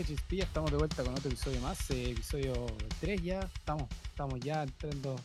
[0.00, 2.66] HSP, ya estamos de vuelta con otro episodio más, eh, episodio
[3.00, 5.16] 3 ya, estamos, estamos ya entrando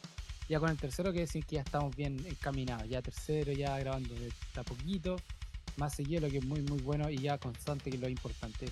[0.49, 4.13] ya con el tercero, que decir que ya estamos bien encaminados, ya tercero, ya grabando
[4.15, 5.15] de a poquito,
[5.77, 8.67] más seguido, lo que es muy muy bueno y ya constante, que es lo importante.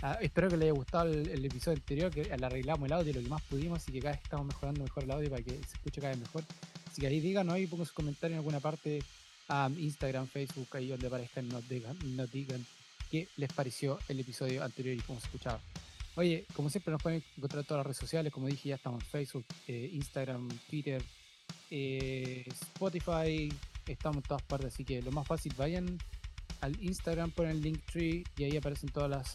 [0.00, 3.20] Ah, espero que les haya gustado el, episodio anterior, que le arreglamos el audio lo
[3.20, 5.74] que más pudimos y que cada vez estamos mejorando mejor el audio para que se
[5.74, 6.44] escuche cada vez mejor.
[6.86, 9.02] Así que ahí díganos, ahí pongan sus comentarios en alguna parte,
[9.48, 12.64] a Instagram, Facebook, ahí donde aparezcan, nos digan, nos digan
[13.10, 15.60] qué les pareció el episodio anterior y cómo se escuchaba.
[16.16, 19.02] Oye, como siempre nos pueden encontrar en todas las redes sociales, como dije ya estamos
[19.02, 21.02] en Facebook, eh, Instagram, Twitter,
[21.70, 23.52] eh, Spotify,
[23.86, 25.98] estamos en todas partes, así que lo más fácil, vayan
[26.60, 29.32] al Instagram, ponen el link tree y ahí aparecen todas las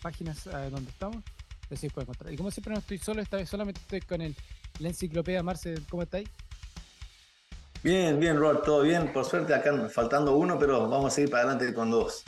[0.00, 1.22] páginas eh, donde estamos,
[1.70, 2.32] así pueden encontrar.
[2.32, 4.34] Y como siempre no estoy solo, esta vez solamente estoy con el,
[4.78, 6.28] la enciclopedia Marce, ¿cómo estáis?
[7.84, 9.12] Bien, bien, Rod, todo bien.
[9.12, 12.24] Por suerte acá faltando uno, pero vamos a seguir para adelante con dos.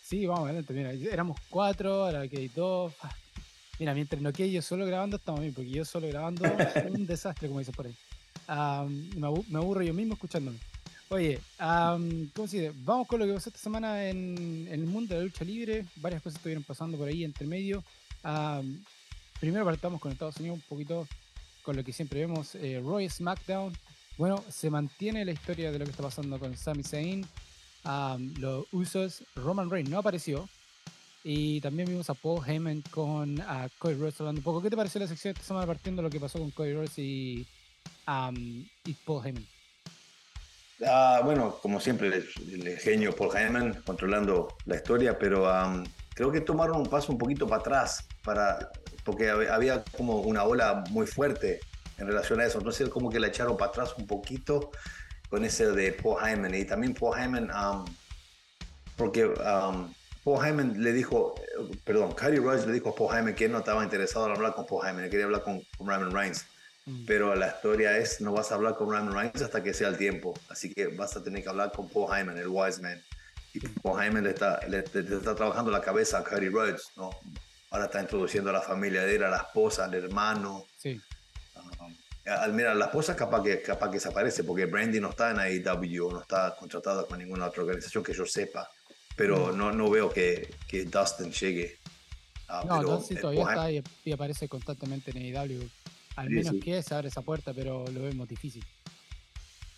[0.00, 0.72] Sí, vamos adelante.
[0.72, 2.92] Mira, éramos cuatro, ahora que dos.
[3.02, 3.12] Ah,
[3.80, 7.06] mira, mientras no quede yo solo grabando, estamos bien, porque yo solo grabando es un
[7.06, 7.96] desastre, como dicen por ahí.
[9.16, 10.58] me, aburro yo mismo escuchándome.
[11.08, 12.72] Oye, ¿cómo se dice?
[12.84, 15.86] Vamos con lo que pasó esta semana en, el mundo de la lucha libre.
[15.96, 17.82] Varias cosas estuvieron pasando por ahí entre medio.
[19.40, 21.08] primero partamos con Estados Unidos un poquito
[21.64, 23.72] con lo que siempre vemos, eh, Roy SmackDown
[24.16, 27.26] bueno, se mantiene la historia de lo que está pasando con Sami Zayn.
[28.38, 30.48] los usos, Roman Reigns no apareció.
[31.26, 34.60] Y también vimos a Paul Heyman con a Cody Rhodes hablando un poco.
[34.60, 36.98] ¿Qué te pareció la sección de esta semana partiendo lo que pasó con Cody Rhodes
[36.98, 37.46] y,
[38.04, 39.46] Paul Heyman?
[40.86, 45.50] Ah, bueno, como siempre, el, genio Paul Heyman controlando la historia, pero
[46.14, 48.70] creo que tomaron un paso un poquito para atrás, para,
[49.02, 51.60] porque había como una ola muy fuerte
[51.98, 52.58] en relación a eso.
[52.58, 54.70] Entonces como que la echaron para atrás un poquito
[55.28, 56.54] con ese de Paul Heyman.
[56.54, 57.84] Y también Paul Heyman, um,
[58.96, 61.34] porque um, Paul Heyman le dijo,
[61.84, 64.54] perdón, Cody Rhodes le dijo a Paul Heyman que él no estaba interesado en hablar
[64.54, 66.46] con Paul Heyman, él quería hablar con, con Roman Reigns.
[66.86, 67.04] Mm.
[67.06, 69.96] Pero la historia es, no vas a hablar con Roman Reigns hasta que sea el
[69.96, 70.34] tiempo.
[70.48, 73.02] Así que vas a tener que hablar con Paul Heyman, el wise man.
[73.54, 77.10] Y Paul Heyman le está, le, está trabajando la cabeza a Cody Rhodes, ¿no?
[77.70, 80.64] Ahora está introduciendo a la familia de él, a la esposa, al hermano.
[80.78, 81.00] Sí.
[82.26, 86.10] Al mira, la esposa capaz que, capaz que desaparece porque Brandy no está en AEW,
[86.10, 88.70] no está contratada con ninguna otra organización que yo sepa,
[89.14, 89.58] pero mm.
[89.58, 91.78] no, no veo que, que Dustin llegue.
[92.66, 93.70] no, Dustin todavía está
[94.04, 95.68] y, aparece constantemente en AEW.
[96.16, 98.64] Al menos que se abre esa puerta, pero lo vemos difícil.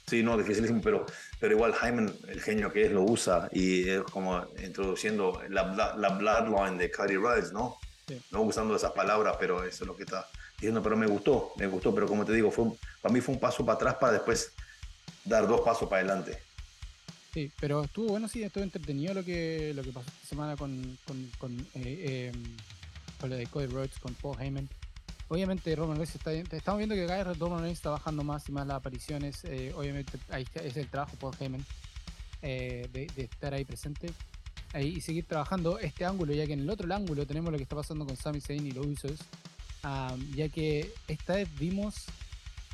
[0.07, 1.05] Sí, no, dificilísimo, pero,
[1.41, 6.09] pero igual Hyman, el genio que es, lo usa y es como introduciendo la, la
[6.11, 7.79] bloodline de Cody Rhodes, ¿no?
[8.31, 11.67] No usando esas palabras, pero eso es lo que está diciendo, pero me gustó, me
[11.67, 12.67] gustó, pero como te digo, fue,
[13.01, 14.53] para mí fue un paso para atrás para después
[15.25, 16.39] dar dos pasos para adelante.
[17.35, 20.99] Sí, pero estuvo bueno, sí, estuvo entretenido lo que, lo que pasó esta semana con,
[21.07, 22.57] con, con, eh, em,
[23.21, 24.69] con lo de Cody Rhodes, con Paul Heyman.
[25.29, 28.53] Obviamente Roman Reigns está estamos viendo que cada vez Roman Reigns está bajando más y
[28.53, 29.45] más las apariciones.
[29.45, 31.65] Eh, obviamente ahí es el trabajo Paul Heyman
[32.43, 34.11] eh, de, estar ahí presente
[34.81, 37.77] y seguir trabajando este ángulo, ya que en el otro ángulo tenemos lo que está
[37.77, 39.19] pasando con Sami Zayn y los Usos
[40.35, 42.07] ya que esta vez vimos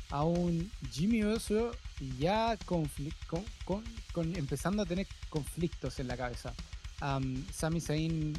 [0.09, 1.71] a un Jimmy Uso
[2.19, 2.89] ya con,
[3.65, 6.53] con, empezando a tener conflictos en la cabeza.
[7.01, 8.33] Um, Sami Zayn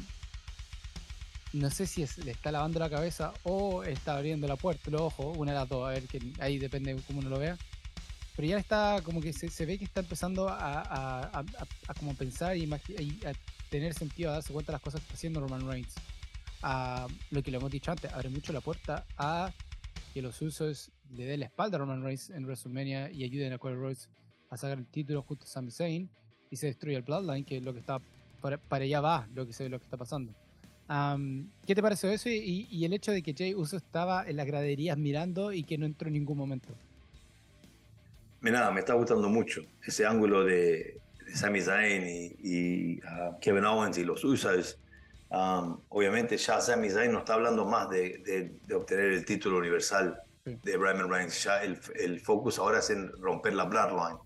[1.53, 5.37] no sé si le está lavando la cabeza o está abriendo la puerta, los ojos,
[5.37, 7.57] una de las dos, a ver, que ahí depende de cómo uno lo vea.
[8.35, 11.45] Pero ya está, como que se, ve que está empezando a,
[11.97, 13.33] como pensar y, a
[13.69, 15.93] tener sentido, a darse cuenta de las cosas que está haciendo Roman Reigns
[17.31, 19.51] lo que lo hemos dicho antes, abre mucho la puerta a
[20.13, 23.57] que los usos le den la espalda a Roman Reigns en WrestleMania y ayuden a
[23.57, 24.09] Cody Rhodes
[24.49, 26.09] a sacar el título justo a Sami Zayn
[26.49, 27.99] y se destruye el Bloodline, que es lo que está
[28.41, 30.33] para, allá va lo que se lo que está pasando.
[31.65, 34.97] ¿Qué te pareció eso y, el hecho de que Jay Uso estaba en las graderías
[34.97, 36.69] mirando y que no entró en ningún momento?
[38.41, 41.01] Nada, me está gustando mucho ese ángulo de,
[41.33, 42.99] Sami Zayn y,
[43.41, 44.77] Kevin Owens y los Usos
[45.89, 51.09] obviamente ya Sami Zayn no está hablando más de, obtener el título universal de Roman
[51.09, 51.43] Reigns.
[51.43, 54.17] Ya el, el, focus ahora es en romper la Bloodline.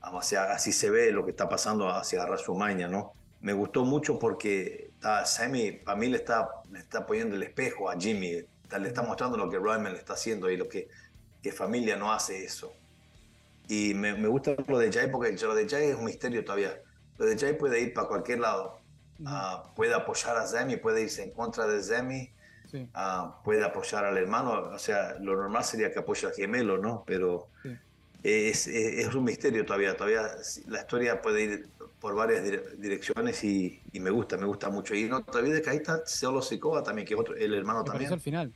[0.00, 3.12] así se ve lo que está pasando hacia WrestleMania, ¿no?
[3.40, 7.90] Me gustó mucho porque está, Sammy, para mí le está, le está poniendo el espejo
[7.90, 8.32] a Jimmy.
[8.32, 10.88] le está mostrando lo que Roman le está haciendo y lo que,
[11.42, 12.72] que familia no hace eso.
[13.68, 16.80] Y me, me gusta lo de Jay porque lo de Jay es un misterio todavía.
[17.18, 18.85] Lo de Jay puede ir para cualquier lado
[19.24, 22.30] Ah, puede apoyar a Zemi, puede irse en contra de Zemi,
[22.94, 27.04] ah, puede apoyar al hermano, o sea, lo normal sería que apoye al gemelo, ¿no?
[27.06, 27.48] Pero
[28.22, 30.22] es, es, un misterio todavía, todavía
[30.66, 31.68] la historia puede ir
[32.00, 32.44] por varias
[32.78, 34.94] direcciones y, me gusta, me gusta mucho.
[34.94, 37.84] Y no te olvides que ahí está Seolo Sikoa también, que es otro, el hermano
[37.84, 38.12] también.
[38.12, 38.52] al final.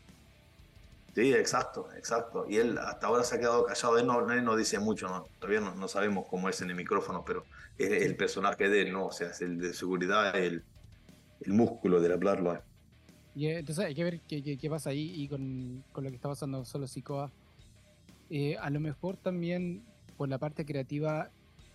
[1.14, 2.46] Sí, exacto, exacto.
[2.48, 3.98] Y él hasta ahora se ha quedado callado.
[3.98, 5.28] Él no, no dice mucho, ¿no?
[5.38, 7.44] todavía no, sabemos cómo es en el micrófono, pero
[7.78, 9.06] es el personaje de él, ¿no?
[9.06, 10.62] O sea, es el de seguridad, el,
[11.40, 12.62] el músculo del hablarlo.
[13.34, 16.64] Y eh, entonces hay que ver qué, pasa ahí y con, lo que está pasando
[16.64, 17.30] solo Sikoa.
[18.28, 19.84] Eh, a lo mejor también
[20.16, 21.30] por la parte creativa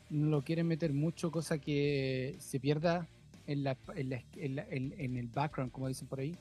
[0.09, 3.07] no lo quieren meter mucho, cosa que se pierda
[3.47, 6.35] en, la, en, el background, como dicen por ahí,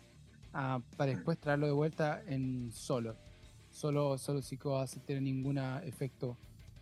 [0.54, 3.16] ah, para después traerlo de vuelta en solo.
[3.70, 4.58] Solo, solo sin
[5.04, 6.36] tener ningún efecto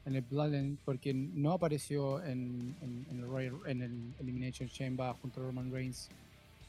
[0.04, 5.72] en el Bloodline, porque no apareció en, el, en el Elimination Chamber junto a Roman
[5.72, 6.10] Reigns.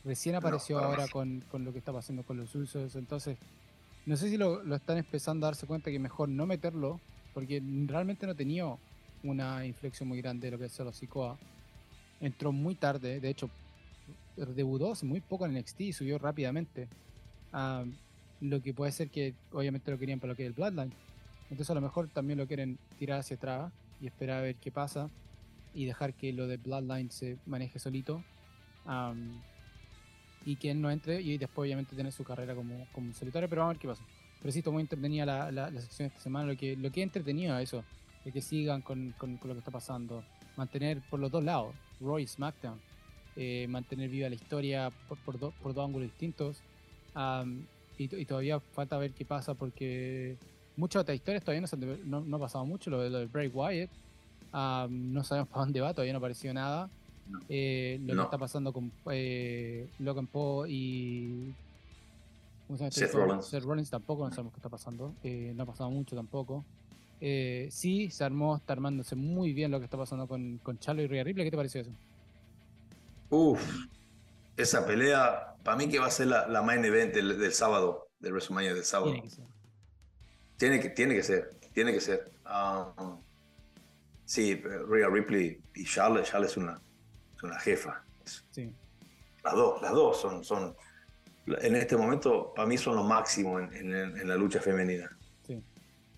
[0.05, 2.95] Recién apareció ahora con, con, lo que está pasando con los usos.
[2.95, 3.37] Entonces,
[4.05, 6.99] no sé si lo, lo, están empezando a darse cuenta que mejor no meterlo,
[7.33, 8.65] porque realmente no tenía
[9.23, 11.37] una inflexión muy grande de lo que es los Sikoa.
[12.19, 13.49] Entró muy tarde, de hecho,
[14.35, 16.87] debutó hace muy poco en NXT y subió rápidamente.
[18.41, 20.93] lo que puede ser que obviamente lo querían para lo que es el Bloodline.
[21.49, 23.71] Entonces a lo mejor también lo quieren tirar hacia atrás
[24.01, 25.09] y esperar a ver qué pasa
[25.73, 28.23] y dejar que lo de Bloodline se maneje solito.
[30.45, 33.61] y que él no entre y después obviamente tener su carrera como, como solitario, pero
[33.61, 34.03] vamos a ver qué pasa.
[34.41, 37.57] Pero sí, muy entretenida la, la, sección esta semana, lo que, lo que he entretenido
[37.59, 37.85] eso
[38.25, 40.23] de que sigan con, con, lo que está pasando.
[40.57, 42.79] Mantener por los dos lados, Roy SmackDown,
[43.35, 46.61] eh, mantener viva la historia por, por, por dos ángulos distintos.
[47.97, 50.37] y, todavía falta ver qué pasa porque
[50.77, 51.67] muchas otras historias todavía
[52.05, 52.89] no, no, ha pasado mucho.
[52.89, 53.89] Lo, lo de Bray Wyatt,
[54.89, 56.89] no sabemos para dónde va, todavía no apareció nada.
[57.49, 61.53] Eh, lo que está pasando con eh, Logan Paul y.
[62.67, 63.45] ¿cómo se este Seth, Rollins.
[63.45, 65.13] Seth Rollins tampoco no sabemos qué está pasando.
[65.23, 66.65] no ha pasado mucho tampoco.
[67.21, 71.01] Eh, sí, se armó, está armándose muy bien lo que está pasando con, con Charlo
[71.01, 71.45] y Rhea Ripley.
[71.45, 71.91] ¿Qué te pareció eso?
[73.33, 73.87] Uf,
[74.57, 78.75] esa pelea, para mí que va a ser la, main event del, sábado, del WrestleMania
[78.75, 79.11] del sábado.
[79.11, 79.29] Tiene que
[80.79, 80.93] ser.
[80.93, 82.31] Tiene que, ser, tiene que ser.
[82.45, 83.19] Um,
[84.25, 86.79] sí, Rhea Ripley y Charlotte, Charlotte es una,
[87.41, 88.03] una jefa.
[88.51, 88.71] Sí.
[89.43, 90.75] Las dos, las dos son, son,
[91.47, 95.09] en este momento, para mí son lo máximo en la lucha femenina.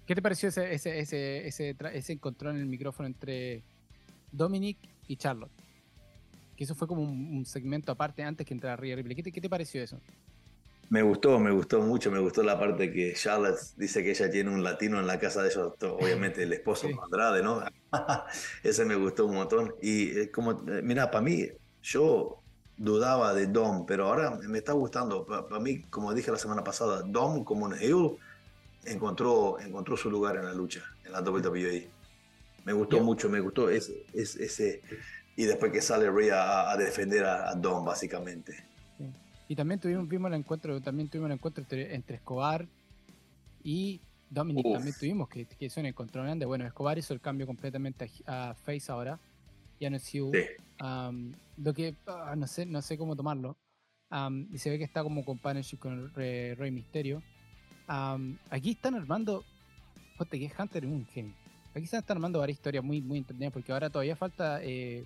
[0.05, 3.63] ¿Qué te pareció ese, ese, ese, ese, ese encontrón en el micrófono entre
[4.31, 4.77] Dominic
[5.07, 5.54] y Charlotte?
[6.55, 9.15] Que eso fue como un, segmento aparte antes que entrara Rhea Ripley.
[9.15, 9.99] ¿Qué te, ¿Qué te, pareció eso?
[10.89, 12.11] Me gustó, me gustó mucho.
[12.11, 15.41] Me gustó la parte que Charlotte dice que ella tiene un latino en la casa
[15.41, 17.63] de ellos, obviamente el esposo de Andrade, ¿no?
[18.63, 19.75] ese me gustó un montón.
[19.81, 21.47] Y eh, como, eh, mira, para mí,
[21.81, 22.39] yo
[22.77, 25.25] dudaba de Dom, pero ahora me está gustando.
[25.25, 28.17] Para mí, como dije la semana pasada, Dom como un heel
[28.85, 31.89] encontró, encontró su lugar en la lucha, en la WWE.
[32.63, 34.81] Me gustó mucho, me gustó ese, ese,
[35.35, 38.63] y después que sale Rhea a, defender a, Don, básicamente.
[39.47, 42.67] Y también tuvimos, vimos el encuentro, también tuvimos el encuentro entre, Escobar
[43.63, 46.45] y Dominic, también tuvimos que, que un encuentro grande.
[46.45, 49.19] Bueno, Escobar hizo el cambio completamente a, Face ahora,
[49.79, 50.33] ya no es Hugh.
[51.57, 53.57] lo que ah, no sé, no sé cómo tomarlo.
[54.51, 57.21] y se ve que está como companionship con el Rey Misterio
[58.49, 59.43] aquí están armando.
[60.17, 61.33] Joder, que Hunter es un genio.
[61.73, 64.63] Aquí se están armando varias historias muy, muy entretenidas porque ahora todavía falta.
[64.63, 65.03] Eh,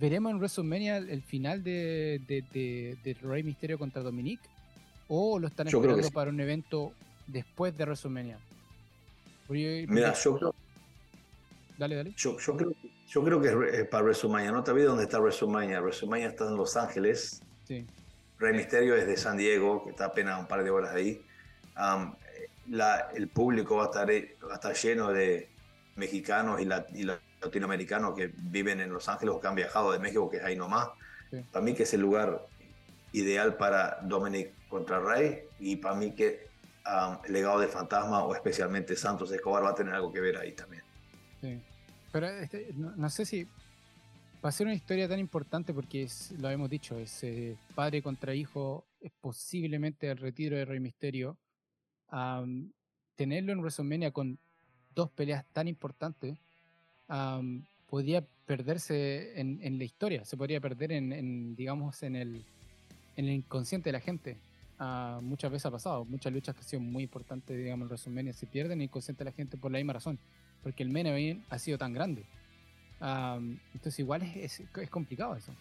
[0.00, 4.40] ¿Veremos en WrestleMania el final de, de, Rey Misterio contra Dominic?
[5.08, 6.92] ¿O lo están esperando para un evento
[7.26, 8.38] después de WrestleMania?
[9.48, 10.54] Mira, yo creo.
[11.76, 12.14] Dale, dale.
[12.16, 12.72] Yo, creo,
[13.08, 14.52] yo creo que es para WrestleMania.
[14.52, 15.80] No te olvides dónde está WrestleMania.
[15.80, 17.42] WrestleMania está en Los Ángeles.
[17.66, 17.84] Sí.
[18.38, 21.22] Rey Misterio es de San Diego, que está apenas un par de horas ahí
[23.14, 25.48] el público va a, estar, va a estar lleno de
[25.96, 27.04] mexicanos y,
[27.40, 30.56] latinoamericanos que viven en Los Ángeles o que han viajado de México, que es ahí
[30.56, 30.88] nomás.
[31.52, 32.46] Para mí que es el lugar
[33.12, 36.48] ideal para Dominic contra Rey y para mí que
[37.24, 40.52] el legado de Fantasma o especialmente Santos Escobar va a tener algo que ver ahí
[40.52, 40.82] también.
[42.12, 46.68] Pero este, no, sé si va a ser una historia tan importante porque lo hemos
[46.68, 51.38] dicho, es eh, padre contra hijo, es posiblemente el retiro de Rey Misterio
[53.14, 54.40] tenerlo en WrestleMania con
[54.94, 56.38] dos peleas tan importantes
[57.88, 62.44] podría perderse en, la historia, se podría perder en, digamos, en el,
[63.16, 64.36] en el inconsciente de la gente.
[64.78, 68.32] Ah, muchas veces ha pasado, muchas luchas que han sido muy importantes, digamos, en WrestleMania
[68.32, 70.18] se pierden en el inconsciente de la gente por la misma razón,
[70.62, 72.24] porque el main event ha sido tan grande.
[73.00, 75.52] entonces igual es, es complicado eso.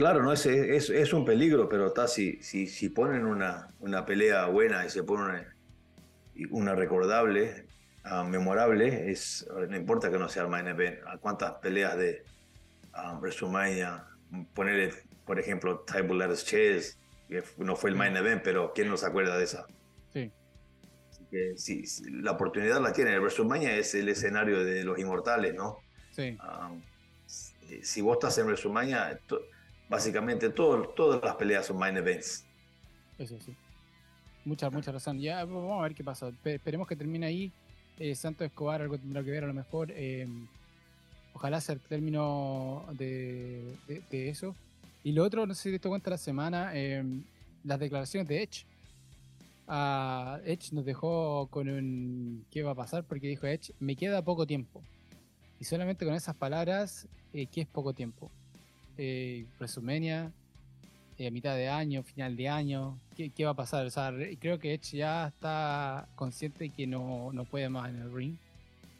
[0.00, 4.86] Claro, no es, es, un peligro, pero está, si, si, ponen una, una, pelea buena
[4.86, 5.44] y se pone
[6.50, 7.66] una, recordable,
[8.04, 12.24] ah, memorable es, no importa que no sea el main event, a cuántas peleas de
[12.94, 14.06] um, WrestleMania,
[14.54, 14.92] ponerle,
[15.24, 16.94] por ejemplo, Table Letters Chase,
[17.28, 19.66] que no fue el main event, pero ¿quién no se acuerda de esa?
[20.12, 20.32] Sí.
[21.30, 25.78] Que, si, la oportunidad la tiene, el WrestleMania es el escenario de los inmortales, ¿no?
[26.10, 26.36] Sí.
[26.42, 26.82] Um,
[27.82, 29.20] si, vos estás en WrestleMania,
[29.88, 32.44] básicamente todo, todas las peleas son main events.
[33.18, 33.54] Eso sí.
[34.44, 35.18] Mucha, mucha razón.
[35.20, 36.32] Ya vamos a ver qué pasa.
[36.44, 37.52] esperemos que termine ahí.
[38.00, 39.92] Eh, Santo Escobar algo tendrá que ver a lo mejor.
[39.92, 40.26] Eh,
[41.34, 43.76] ojalá sea el término de,
[44.10, 44.56] eso.
[45.04, 47.04] Y lo otro, no sé si te diste cuenta la semana, eh,
[47.62, 48.64] las declaraciones de Edge.
[50.46, 54.46] Edge nos dejó con un qué va a pasar porque dijo Edge, me queda poco
[54.46, 54.82] tiempo.
[55.60, 58.30] Y solamente con esas palabras, ¿qué es poco tiempo?
[58.96, 60.32] Eh, Resumenia,
[61.26, 63.86] a mitad de año, final de año, ¿qué, va a pasar?
[63.86, 68.12] O sea, creo que Edge ya está consciente que no, no puede más en el
[68.12, 68.36] ring.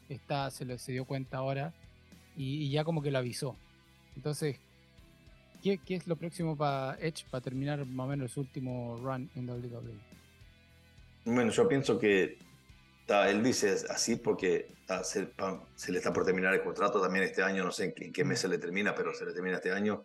[0.09, 1.73] Está, se, lo, se dio cuenta ahora
[2.37, 3.57] y, ya como que lo avisó.
[4.17, 4.59] Entonces,
[5.63, 9.31] ¿qué, ¿qué, es lo próximo para Edge para terminar más o menos su último run
[9.35, 9.95] en WWE?
[11.25, 12.39] Bueno, yo pienso que
[13.29, 14.73] él dice así porque
[15.03, 15.29] se,
[15.89, 18.49] le está por terminar el contrato también este año, no sé en qué, mes se
[18.49, 20.05] le termina, pero se le termina este año.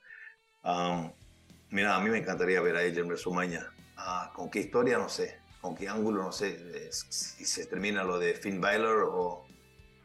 [1.75, 3.69] Mira, a mí me encantaría ver a en WrestleMania.
[3.97, 4.97] Ah, ¿Con qué historia?
[4.97, 5.39] No sé.
[5.59, 6.23] ¿Con qué ángulo?
[6.23, 6.89] No sé.
[6.89, 9.45] Si se termina lo de Finn Balor o,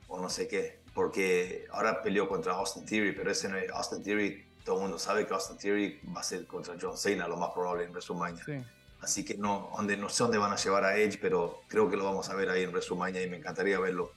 [0.09, 0.81] o no sé qué.
[0.93, 4.45] Porque ahora peleó contra Austin Theory, pero ese no es Austin Theory.
[4.65, 7.51] Todo el mundo sabe que Austin Theory va a ser contra John Cena, lo más
[7.51, 8.67] probable en WrestleMania.
[9.01, 11.97] Así que no, donde, no sé dónde van a llevar a Edge, pero creo que
[11.97, 14.11] lo vamos a ver ahí en WrestleMania y me encantaría verlo.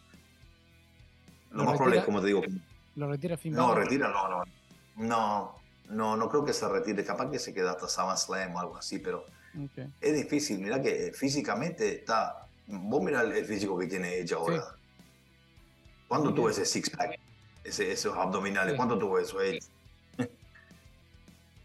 [1.51, 2.41] Lo, más probable es, como te digo.
[2.95, 4.43] ¿Lo retira Finn No, retira, no, no.
[4.95, 8.77] No, no, no creo que se retire, capaz que se quede hasta SummerSlam o algo
[8.77, 9.25] así, pero
[10.01, 10.59] es difícil.
[10.59, 12.47] Mira que físicamente está.
[12.67, 14.75] Vos mirá el, físico que tiene ella ahora.
[16.07, 17.19] ¿Cuándo tuvo ese six-pack?
[17.63, 19.59] Ese, esos abdominales, ¿cuánto tuvo eso ella?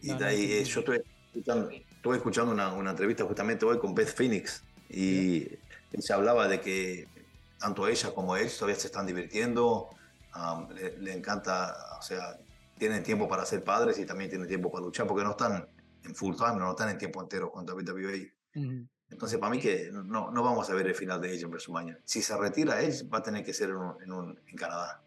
[0.01, 1.03] y de ahí, eh, yo estoy
[1.35, 5.49] escuchando, estuve escuchando una, una, entrevista justamente hoy con Beth Phoenix y
[5.99, 7.09] se hablaba de que
[7.59, 9.91] tanto ella como él todavía se están divirtiendo,
[10.75, 12.39] le, le, encanta, o sea,
[12.79, 15.69] tienen tiempo para ser padres y también tienen tiempo para luchar, porque no están
[16.05, 18.33] en full time, no están en tiempo entero con WWE.
[19.11, 21.99] Entonces, para mí que no, no vamos a ver el final de Edge en WrestleMania.
[22.05, 25.03] Si se retira Edge, va a tener que ser en, un, en, Canadá.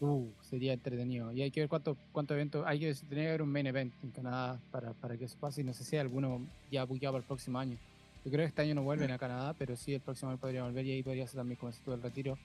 [0.00, 1.32] Uh, sería entretenido.
[1.32, 2.64] Y hay que ver cuánto, cuánto evento.
[2.66, 5.62] Hay que tener que haber un main event en Canadá para, para que eso pase.
[5.62, 7.76] Y no sé si hay alguno ya buqueado para el próximo año.
[8.24, 10.62] Yo creo que este año no vuelven a Canadá, pero sí el próximo año podría
[10.62, 12.38] volver y ahí podría ser también como todo el retiro.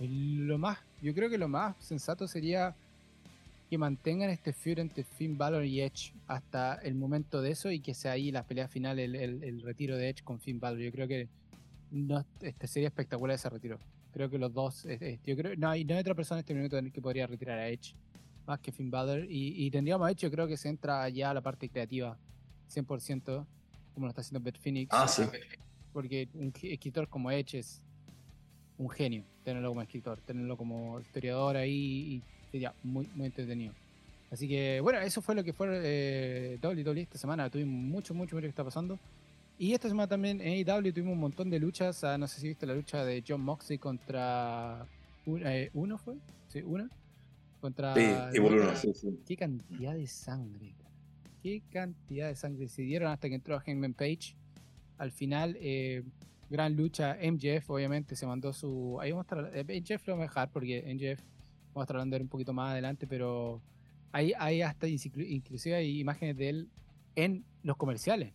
[0.00, 2.74] lo más, yo creo que lo más sensato sería
[3.72, 7.80] que mantengan este feud entre Finn Balor y Edge hasta el momento de eso y
[7.80, 10.78] que sea ahí la pelea final, el, retiro de Edge con Finn Balor.
[10.78, 11.30] Yo creo que
[11.90, 13.78] no, este sería espectacular ese retiro.
[14.12, 14.86] Creo que los dos,
[15.24, 17.66] yo creo, no hay, no hay otra persona en este momento que podría retirar a
[17.70, 17.94] Edge
[18.46, 21.32] más que Finn Balor y, tendríamos a Edge, yo creo que se entra ya a
[21.32, 22.18] la parte creativa
[22.70, 23.46] 100%,
[23.94, 24.90] como lo está haciendo Beth Phoenix.
[24.92, 25.22] Ah, sí.
[25.94, 27.80] Porque un escritor como Edge es
[28.76, 33.74] un genio, tenerlo como escritor, tenerlo como historiador ahí y sería muy, muy entretenido.
[34.30, 37.50] Así que bueno, eso fue lo que fue eh, WWE esta semana.
[37.50, 38.98] Tuvimos mucho, mucho, mucho que está pasando.
[39.58, 42.04] Y esta semana también en AEW tuvimos un montón de luchas.
[42.04, 44.86] Ah, no sé si viste la lucha de John Moxley contra
[45.26, 46.16] eh, uno fue,
[46.48, 46.88] sí, uno
[47.60, 47.94] contra.
[47.94, 49.20] Sí, uno, sí, sí.
[49.26, 50.74] Qué cantidad de sangre,
[51.42, 54.34] qué cantidad de sangre se dieron hasta que entró Hangman Page.
[54.98, 56.02] Al final, eh,
[56.50, 57.16] gran lucha.
[57.22, 58.98] MJF obviamente se mandó su.
[59.00, 59.56] Ahí vamos a estar.
[59.56, 61.22] Eh, MJF lo vamos a dejar porque MJF
[61.74, 63.60] Vamos a estar hablando de él un poquito más adelante, pero
[64.12, 66.68] hay, hay hasta inclusive hay imágenes de él
[67.16, 68.32] en los comerciales.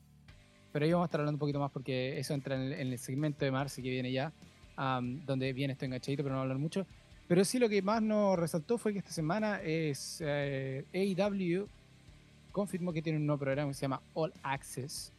[0.72, 3.46] Pero ahí vamos a estar hablando un poquito más porque eso entra en el, segmento
[3.46, 4.34] de Marcy que viene ya,
[4.76, 6.86] donde viene esto enganchadito, pero no hablar mucho.
[7.28, 11.68] Pero sí lo que más nos resaltó fue que esta semana es eh, AEW
[12.58, 15.14] confirmó que tiene un nuevo programa que se llama All Access,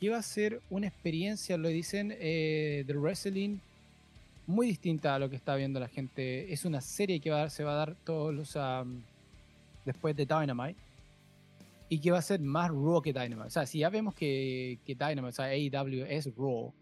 [0.00, 3.58] que va a ser una experiencia, lo dicen, eh, de wrestling
[4.48, 6.50] muy distinta a lo que está viendo la gente.
[6.50, 8.58] Es una serie que va a dar, se va a dar todos los
[9.84, 10.80] después de Dynamite
[11.90, 13.46] y que va a ser más Raw que Dynamite.
[13.46, 16.72] O sea, si ya vemos que, que Dynamite, o sea, AEW es Raw,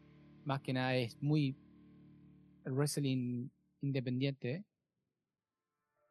[0.44, 1.56] más que nada es muy
[2.64, 3.48] wrestling
[3.80, 4.64] independiente,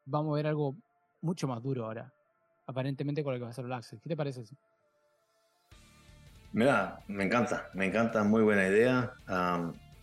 [0.04, 0.76] vamos a ver algo
[1.22, 2.12] mucho más duro ahora,
[2.66, 4.00] aparentemente con lo que va a ser el Access.
[4.02, 4.44] ¿Qué te parece?
[6.52, 9.14] Mira, me encanta, me encanta, muy buena idea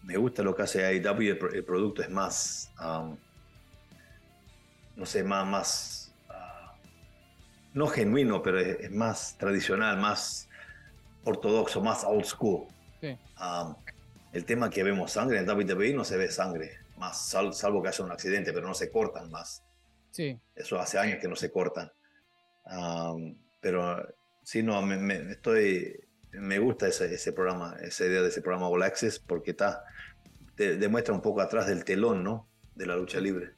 [0.03, 3.17] me gusta lo que hace AEW y el, producto es más, um,
[4.95, 6.75] no sé, más, más uh,
[7.73, 10.49] no genuino, pero es, más tradicional, más
[11.23, 12.67] ortodoxo, más old school.
[13.01, 13.75] Um,
[14.31, 18.03] el tema que vemos sangre en WWE no se ve sangre, más salvo que haya
[18.03, 19.63] un accidente, pero no se cortan más.
[20.11, 20.39] Sí.
[20.55, 21.91] Eso hace años que no se cortan.
[23.59, 26.02] pero sí, no, me, estoy,
[26.33, 29.83] me gusta ese, ese, programa, esa idea de ese programa All Access, porque está,
[30.55, 32.47] demuestra un poco atrás del telón, ¿no?
[32.75, 33.51] De la lucha libre.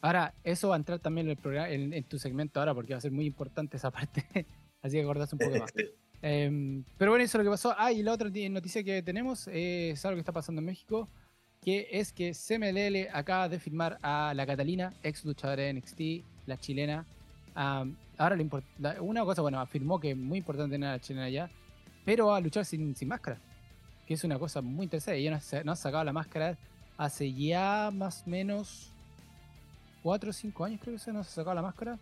[0.00, 2.98] Ahora, eso va a entrar también en, el programa, en, tu segmento ahora, porque va
[2.98, 4.46] a ser muy importante esa parte.
[4.82, 5.72] Así que acordás un poco más.
[6.22, 7.74] Em, pero bueno, eso es lo que pasó.
[7.78, 11.08] Ah, y la otra noticia que tenemos es algo que está pasando en México,
[11.62, 16.00] que es que CMLL acaba de firmar a la Catalina, ex luchadora de NXT,
[16.46, 17.06] la chilena.
[17.54, 18.36] Ahora,
[19.00, 21.50] una cosa, bueno, afirmó que es muy importante tener a la chilena allá,
[22.04, 23.38] pero va a luchar sin, sin máscara,
[24.06, 25.18] que es una cosa muy interesante.
[25.18, 26.56] Ella no, ha sacado la máscara
[26.96, 28.92] hace ya más o menos
[30.02, 31.98] 4 o 5 años, creo que se nos ha sacado la máscara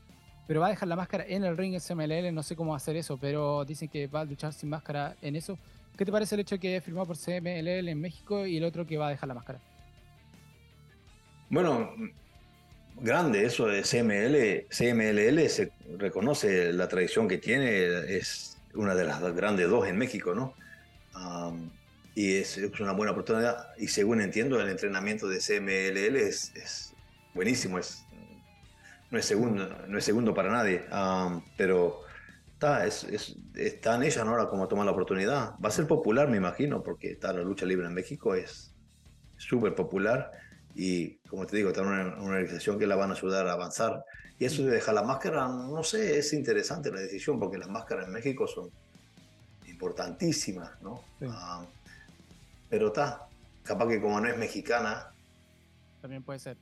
[0.48, 3.18] pero va a dejar la máscara en el ring CMLL, no sé cómo hacer eso,
[3.18, 5.58] pero dicen que va a luchar sin máscara en eso.
[5.94, 8.86] ¿Qué te parece el hecho de que firmó por CMLL en México y el otro
[8.86, 9.60] que va a dejar la máscara?
[11.50, 11.90] Bueno,
[13.00, 19.20] grande eso de CML, CMLL se reconoce la tradición que tiene, es una de las
[19.34, 20.54] grandes dos en México, ¿no?
[22.14, 23.68] y es, una buena oportunidad.
[23.76, 26.94] Y según entiendo, el entrenamiento de CMLL es,
[27.34, 28.04] buenísimo, es
[29.10, 30.84] no es segundo, no es segundo para nadie,
[31.56, 32.02] pero
[32.52, 35.54] está, es, es, está en ella ahora como tomar la oportunidad.
[35.64, 38.74] Va a ser popular, me imagino, porque está la lucha libre en México, es
[39.36, 40.32] súper popular
[40.80, 44.04] y, como te digo, está en una, organización que la van a ayudar a avanzar.
[44.38, 48.06] Y eso de dejar la máscara, no sé, es interesante la decisión, porque las máscaras
[48.06, 48.70] en México son
[49.66, 51.02] importantísimas, ¿no?
[52.70, 53.26] pero está,
[53.64, 55.09] capaz que como no es mexicana.
[56.00, 56.57] También puede ser.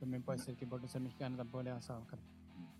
[0.00, 2.18] También puede ser que por no ser mexicano tampoco le vas a buscar.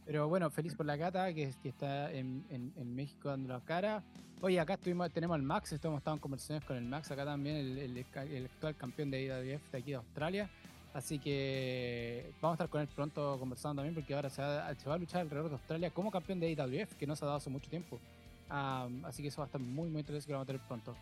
[0.05, 4.05] Pero bueno, feliz por la gata que, que está en, en, México dando la cara.
[4.43, 7.57] Oye, acá estuvimos, tenemos al Max, estamos, estamos en conversaciones con el Max, acá también
[7.57, 10.51] el, el, actual campeón de IWF de aquí de Australia.
[10.97, 14.99] Así que vamos a estar con él pronto conversando también, porque ahora se va, a
[14.99, 17.69] luchar alrededor de Australia como campeón de IWF, que no se ha dado hace mucho
[17.69, 18.01] tiempo.
[18.49, 20.97] así que eso va a estar muy, muy interesante que lo vamos a tener pronto.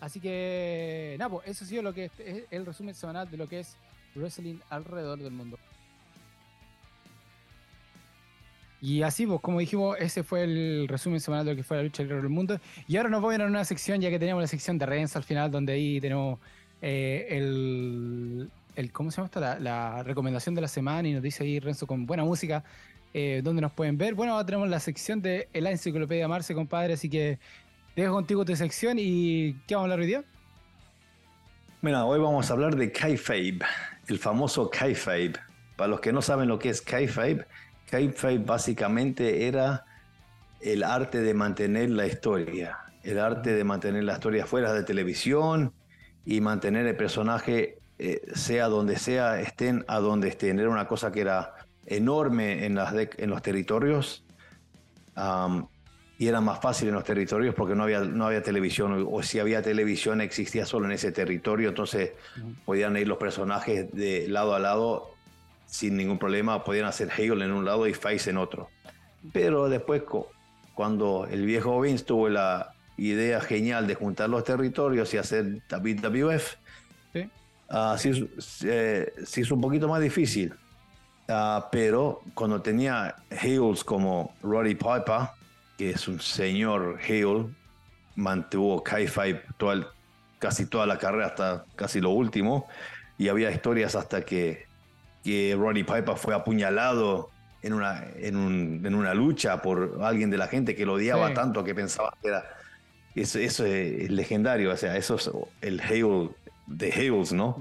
[0.00, 3.48] Así que, nada, pues eso ha sido lo que es el resumen semanal de lo
[3.48, 3.76] que es
[4.16, 5.58] wrestling alrededor del mundo.
[8.80, 11.84] Y así, pues, como dijimos, ese fue el resumen semanal de lo que fue la
[11.84, 12.58] lucha alrededor del mundo.
[12.88, 14.86] Y ahora nos vamos a ir a una sección, ya que teníamos la sección de
[14.86, 16.40] Renzo al final, donde ahí tenemos
[16.82, 19.40] eh, el, el, ¿Cómo se llama esto?
[19.40, 22.62] La, recomendación de la semana y nos dice ahí Renzo con buena música,
[23.12, 24.14] eh, donde nos pueden ver.
[24.14, 27.38] Bueno, ahora tenemos la sección de la enciclopedia Marce, compadre, así que
[27.96, 30.24] dejo contigo tu sección y ¿qué vamos a hablar hoy día?
[31.82, 33.58] Mira, hoy vamos a hablar de kayfabe
[34.08, 35.32] el famoso kayfabe.
[35.76, 37.46] Para los que no saben lo que es kayfabe,
[37.90, 39.84] kayfabe básicamente era
[40.60, 45.72] el arte de mantener la historia, el arte de mantener la historia fuera de televisión
[46.24, 50.58] y mantener el personaje eh, sea donde sea, estén a donde estén.
[50.58, 51.54] Era una cosa que era
[51.86, 54.24] enorme en, las en los territorios
[56.18, 59.38] y era más fácil en los territorios porque no había, no había televisión, o, si
[59.38, 62.12] había televisión existía solo en ese territorio, entonces
[62.64, 65.10] podían ir los personajes de lado a lado
[65.66, 68.68] sin ningún problema, podían hacer Hegel en un lado y Face en otro.
[69.32, 70.02] Pero después,
[70.74, 76.54] cuando el viejo Vince tuvo la idea genial de juntar los territorios y hacer WWF,
[77.12, 77.28] ¿Sí?
[77.68, 80.54] Uh, se, hizo un poquito más difícil.
[81.28, 85.28] Ah, pero cuando tenía Heels como Roddy Piper,
[85.76, 87.54] que es un señor heel,
[88.14, 89.40] mantuvo Kai-Fi
[90.38, 92.68] casi toda la carrera hasta casi lo último,
[93.18, 94.66] y había historias hasta que,
[95.24, 97.30] que Roddy Piper fue apuñalado
[97.62, 101.74] en una, en, una lucha por alguien de la gente que lo odiaba tanto que
[101.74, 102.44] pensaba que era...
[103.16, 105.30] Eso, eso es legendario, o sea, eso es
[105.62, 106.30] el heel
[106.66, 107.56] de heels, ¿no?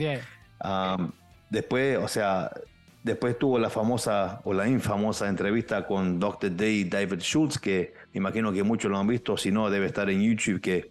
[1.49, 2.51] después, o sea,
[3.05, 6.55] Después tuvo la famosa o la infamosa entrevista con Dr.
[6.55, 9.85] Day y David Schultz, que me imagino que muchos lo han visto, si no, debe
[9.85, 10.89] estar en YouTube, que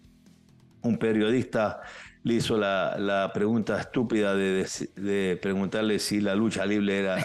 [0.83, 1.81] un periodista
[2.23, 7.17] le hizo la, pregunta estúpida de, preguntarle si la lucha libre era,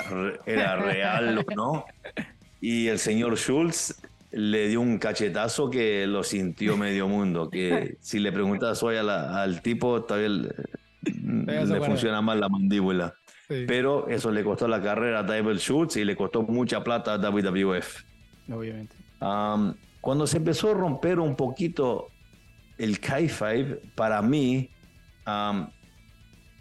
[0.44, 1.84] era real o no.
[2.60, 8.18] Y el señor Schultz le dio un cachetazo que lo sintió medio mundo, que si
[8.18, 13.14] le preguntas hoy al tipo, todavía le, le funciona mal la mandíbula.
[13.66, 17.18] Pero eso le costó la carrera a David Schultz y le costó mucha plata a
[17.18, 18.04] WWF.
[18.52, 18.94] Obviamente.
[20.00, 22.08] cuando se empezó a romper un poquito
[22.78, 24.70] el kayfabe, para mí,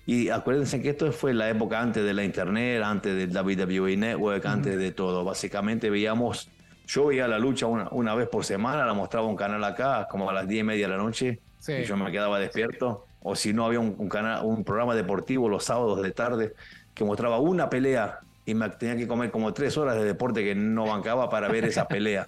[0.06, 4.44] y acuérdense que esto fue la época antes de la internet, antes del WWE Network,
[4.48, 5.24] antes de todo.
[5.24, 6.50] Básicamente veíamos,
[6.90, 10.28] yo veía la lucha una, una, vez por semana, la mostraba un canal acá, como
[10.28, 13.06] a las 10 y media de la noche, y yo me quedaba despierto.
[13.22, 16.56] o si no había un, canal, un programa deportivo los sábados de tarde
[16.96, 20.56] que mostraba una pelea y me tenía que comer como tres horas de deporte que
[20.56, 22.28] no bancaba para ver esa pelea.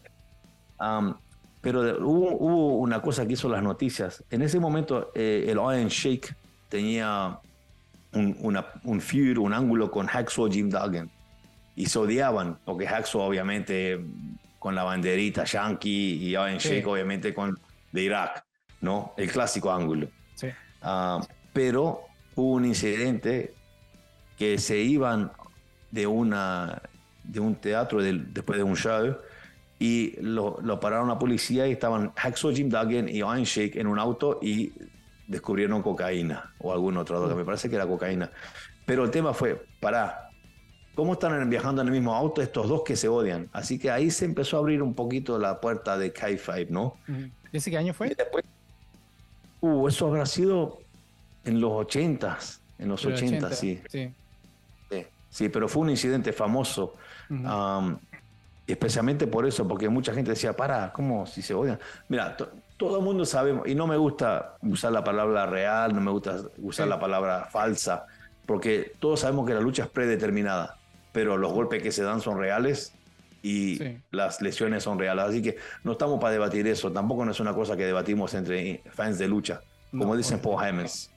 [1.61, 4.23] pero hubo, una cosa que hizo las noticias.
[4.29, 6.35] En ese momento eh, el Iron Shake
[6.69, 7.39] tenía
[8.13, 11.09] un, una, un feud, un ángulo con Hacksaw Jim Duggan.
[11.75, 13.99] Y se odiaban, porque Hacksaw obviamente
[14.61, 17.57] con la banderita yankee y Iron Shake obviamente con
[17.91, 18.45] de Irak,
[18.81, 19.15] ¿no?
[19.17, 20.07] El clásico ángulo.
[20.35, 20.49] Sí.
[20.83, 21.19] Ah,
[21.51, 22.03] pero
[22.35, 23.55] hubo un incidente
[24.37, 25.31] que se iban
[25.89, 26.79] de, una,
[27.23, 29.17] de un teatro después de un show
[29.79, 33.87] y lo, lo, pararon la policía y estaban Hacksaw Jim Duggan y Iron Shake en
[33.87, 34.71] un auto y
[35.25, 38.29] descubrieron cocaína o algún otro droga, me parece que era cocaína.
[38.85, 40.30] Pero el tema fue, para
[40.95, 43.49] ¿cómo están viajando en el mismo auto estos dos que se odian?
[43.53, 46.97] Así que ahí se empezó a abrir un poquito la puerta de K5, ¿no?
[47.51, 48.09] ¿Ese qué año fue?
[48.15, 48.45] después,
[49.61, 50.79] uh, eso habrá sido
[51.43, 52.37] en los 80
[52.81, 53.79] en los 80, sí.
[53.89, 54.13] sí.
[55.29, 55.49] sí.
[55.49, 56.95] pero fue un incidente famoso.
[58.65, 61.79] especialmente por eso, porque mucha gente decía, para, ¿cómo si se odian?
[62.09, 62.35] Mira,
[62.77, 66.41] todo el mundo sabe, y no me gusta usar la palabra real, no me gusta
[66.57, 68.07] usar la palabra falsa,
[68.47, 70.77] porque todos sabemos que la lucha es predeterminada,
[71.11, 72.93] pero los golpes que se dan son reales
[73.43, 73.79] y
[74.11, 75.25] las lesiones son reales.
[75.25, 78.81] Así que no estamos para debatir eso, tampoco no es una cosa que debatimos entre
[78.91, 81.09] fans de lucha, como dicen Paul Hemmings.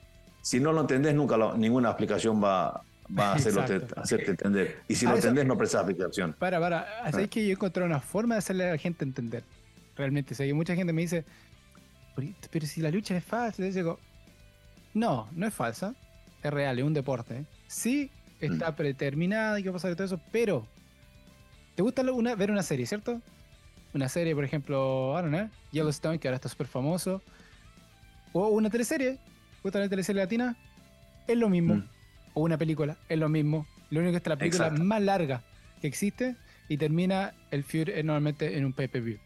[0.42, 2.82] Si no lo entendés, nunca ninguna explicación va,
[3.18, 4.82] va a hacerte entender.
[4.88, 6.34] Y si lo entendés, no prestas explicación.
[6.34, 7.02] Para, para.
[7.02, 7.26] Así ah.
[7.28, 9.42] que yo encontré una forma de hacerle a la gente entender.
[9.96, 10.34] Realmente.
[10.50, 11.24] O mucha gente me dice,
[12.50, 14.00] pero, si la lucha es falsa, yo digo,
[14.92, 15.94] no, no es falsa.
[16.42, 17.46] Es real, es un deporte.
[17.66, 18.10] Sí,
[18.46, 18.76] está mm.
[18.76, 20.66] predeterminada y que pasar todo eso, pero
[21.74, 23.20] ¿te gusta una, ver una serie, cierto?
[23.92, 27.22] Una serie, por ejemplo, I don't know, Yellowstone, que ahora está súper famoso.
[28.32, 29.18] O una teleserie,
[29.62, 30.56] ¿gusta la teleserie latina?
[31.28, 31.76] Es lo mismo.
[31.76, 31.88] Mm.
[32.34, 33.66] O una película, es lo mismo.
[33.90, 35.42] Lo único que es la película más larga
[35.80, 36.36] que existe
[36.68, 39.18] y termina el feud normalmente en un pay-per-view.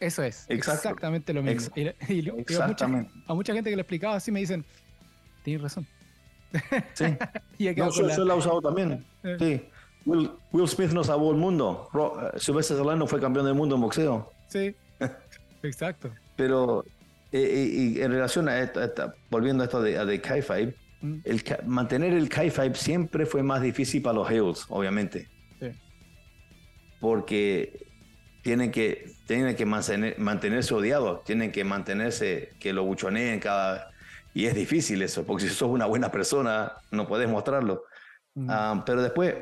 [0.00, 1.72] Eso es, exactamente lo mismo.
[1.74, 2.66] y, a,
[3.34, 4.64] mucha, gente que lo explicaba así me dicen,
[5.42, 5.86] tienes razón.
[6.94, 7.04] Sí.
[7.58, 9.04] yo, yo, la he usado también.
[9.22, 9.36] Eh.
[9.38, 9.68] Sí.
[10.06, 11.88] Will, Will, Smith nos salvó el mundo.
[11.92, 14.32] Uh, Sylvester Stallone fue campeón del mundo en boxeo.
[14.48, 14.74] Sí,
[15.62, 16.10] exacto.
[16.36, 16.84] Pero
[17.32, 18.80] eh, y, en relación a esto,
[19.30, 21.18] volviendo a esto de, de K5, mm.
[21.24, 25.28] el, mantener el K5 siempre fue más difícil para los Hills, obviamente.
[25.60, 25.72] Sí.
[27.00, 27.86] Porque
[28.42, 33.90] tienen que, tienen que mantener, mantenerse odiados, tienen que mantenerse, que lo buchoneen cada...
[34.34, 37.84] Y es difícil eso, porque si sos una buena persona, no puedes mostrarlo.
[38.34, 38.80] Mm.
[38.84, 39.34] Pero después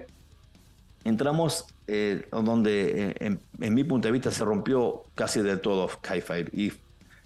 [1.05, 6.51] entramos eh, donde, en, mi punto de vista, se rompió casi del todo Kai-Five.
[6.53, 6.72] Y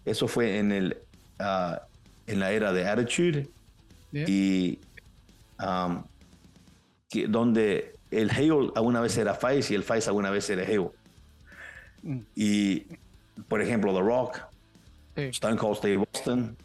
[0.05, 0.99] eso fue en, el,
[1.38, 1.83] ah,
[2.27, 3.49] en la era de Attitude.
[4.12, 4.79] Y
[7.09, 10.90] que, donde el Hale alguna vez era Face y el Face alguna vez era Hale.
[12.35, 12.87] Y,
[13.49, 14.40] por ejemplo, The Rock,
[15.16, 16.57] Stone Cold Steve Boston,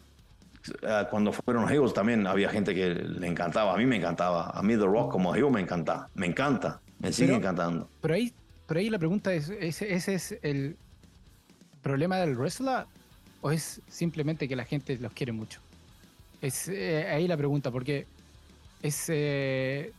[0.82, 3.74] ah, cuando fueron Heroes también había gente que le encantaba.
[3.74, 4.50] A mí me encantaba.
[4.50, 6.08] A mí The Rock como Hero me encanta.
[6.14, 6.80] Me encanta.
[6.98, 7.88] Me sigue encantando.
[8.00, 8.32] Pero ahí,
[8.66, 10.76] pero ahí la pregunta es, ¿ese, es el
[11.82, 12.86] problema del wrestler
[13.42, 15.60] o es simplemente que la gente los quiere mucho?
[16.40, 18.06] Es eh, ahí la pregunta, porque
[18.82, 19.92] es, eh,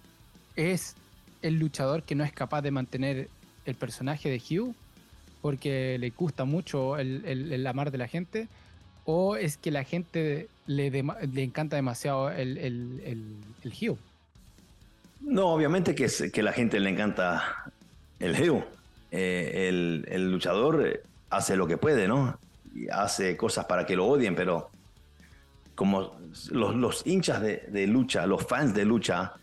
[0.56, 0.96] es
[1.42, 3.30] el luchador que no es capaz de mantener
[3.66, 4.76] el personaje de Hugh
[5.42, 8.48] porque le gusta mucho el, el, amar de la gente,
[9.06, 13.98] o es que la gente le, le encanta demasiado el, el, el Hugh.
[15.22, 17.72] No, obviamente que, es, que la gente le encanta
[18.20, 18.64] el Hugh.
[19.12, 22.38] Eh, el, luchador hace lo que puede, ¿no?
[22.76, 24.70] Y hace cosas para que lo odien, pero
[25.76, 26.20] como
[26.52, 29.34] los, los hinchas de, de, lucha, los fans de lucha,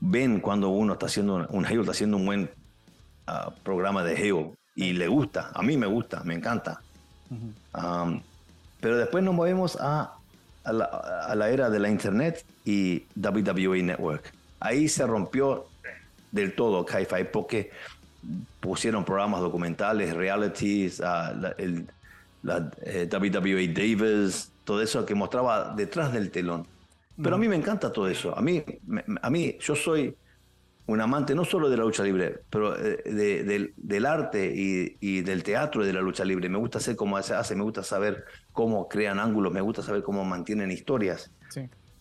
[0.00, 2.50] ven cuando uno está haciendo un, un está haciendo un buen
[3.26, 6.80] ah, programa de Hugh y le gusta, a mí me gusta, me encanta.
[8.84, 10.12] Pero después nos movemos a,
[10.62, 10.72] a,
[11.34, 14.30] la, era de la Internet y WWE Network.
[14.60, 15.64] Ahí se rompió
[16.30, 17.70] del todo Ki-Fi porque
[18.60, 21.86] pusieron programas documentales, realities, la, el,
[22.42, 26.66] la eh, WWE Davis, todo eso que mostraba detrás del telón.
[27.22, 28.36] Pero a mí me encanta todo eso.
[28.36, 28.62] A mí,
[29.22, 30.14] a mí yo soy
[30.86, 33.02] un amante no solo de la lucha libre, pero eh,
[33.76, 36.48] del, arte y, del teatro y de la lucha libre.
[36.48, 40.02] Me gusta hacer cómo se hace, me gusta saber cómo crean ángulos, me gusta saber
[40.02, 41.30] cómo mantienen historias.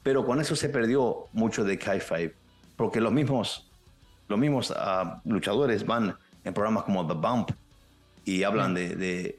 [0.02, 2.34] Pero con eso se perdió mucho de Kai Five,
[2.76, 3.72] porque los mismos,
[4.28, 7.52] los mismos ah, luchadores van en programas como The Bump
[8.26, 9.36] y hablan de,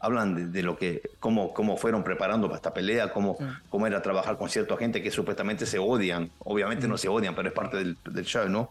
[0.00, 3.36] hablan de, lo que, cómo, cómo fueron preparando para esta pelea, cómo,
[3.68, 6.30] cómo era trabajar con cierta gente que supuestamente se odian.
[6.40, 8.70] Obviamente no se odian, pero es parte del, del show, ¿no?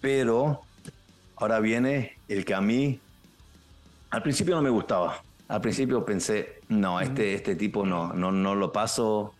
[0.00, 0.62] Pero
[1.36, 3.00] ahora viene el que a mí
[4.10, 5.22] al principio no me gustaba.
[5.48, 9.34] Al principio pensé, no, este, este tipo no, no, no lo paso.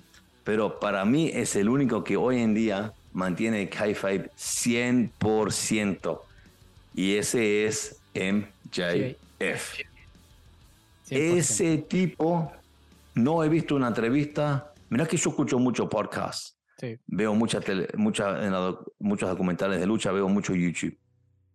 [0.45, 6.21] Pero para mí es el único que hoy en día mantiene el K5 100%.
[6.95, 9.81] Y ese es MJF.
[11.11, 12.53] Ese tipo,
[13.15, 14.73] no he visto una entrevista.
[14.89, 16.57] Mira que yo escucho mucho podcast.
[17.07, 17.65] Veo muchas
[17.97, 18.37] mucha,
[18.99, 20.97] muchos documentales de lucha, veo mucho YouTube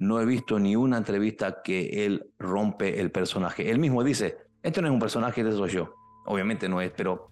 [0.02, 3.70] no he visto ni una entrevista que él rompe el personaje.
[3.70, 5.94] Él mismo dice, esto no es un personaje, de soy yo.
[6.26, 7.30] Obviamente no es, pero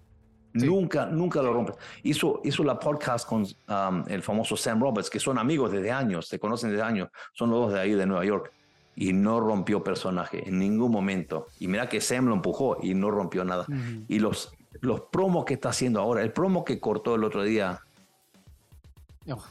[0.52, 1.72] nunca, nunca lo rompe.
[2.04, 6.28] Hizo, hizo la podcast con um, el famoso Sam Roberts, que son amigos desde años,
[6.28, 8.52] se conocen desde años, son los dos de ahí de Nueva York.
[9.00, 11.46] Y no rompió personaje en ningún momento.
[11.58, 13.66] Y mira que Sam lo empujó y no rompió nada.
[14.08, 17.80] Y los, los promos que está haciendo ahora, el promo que cortó el otro día,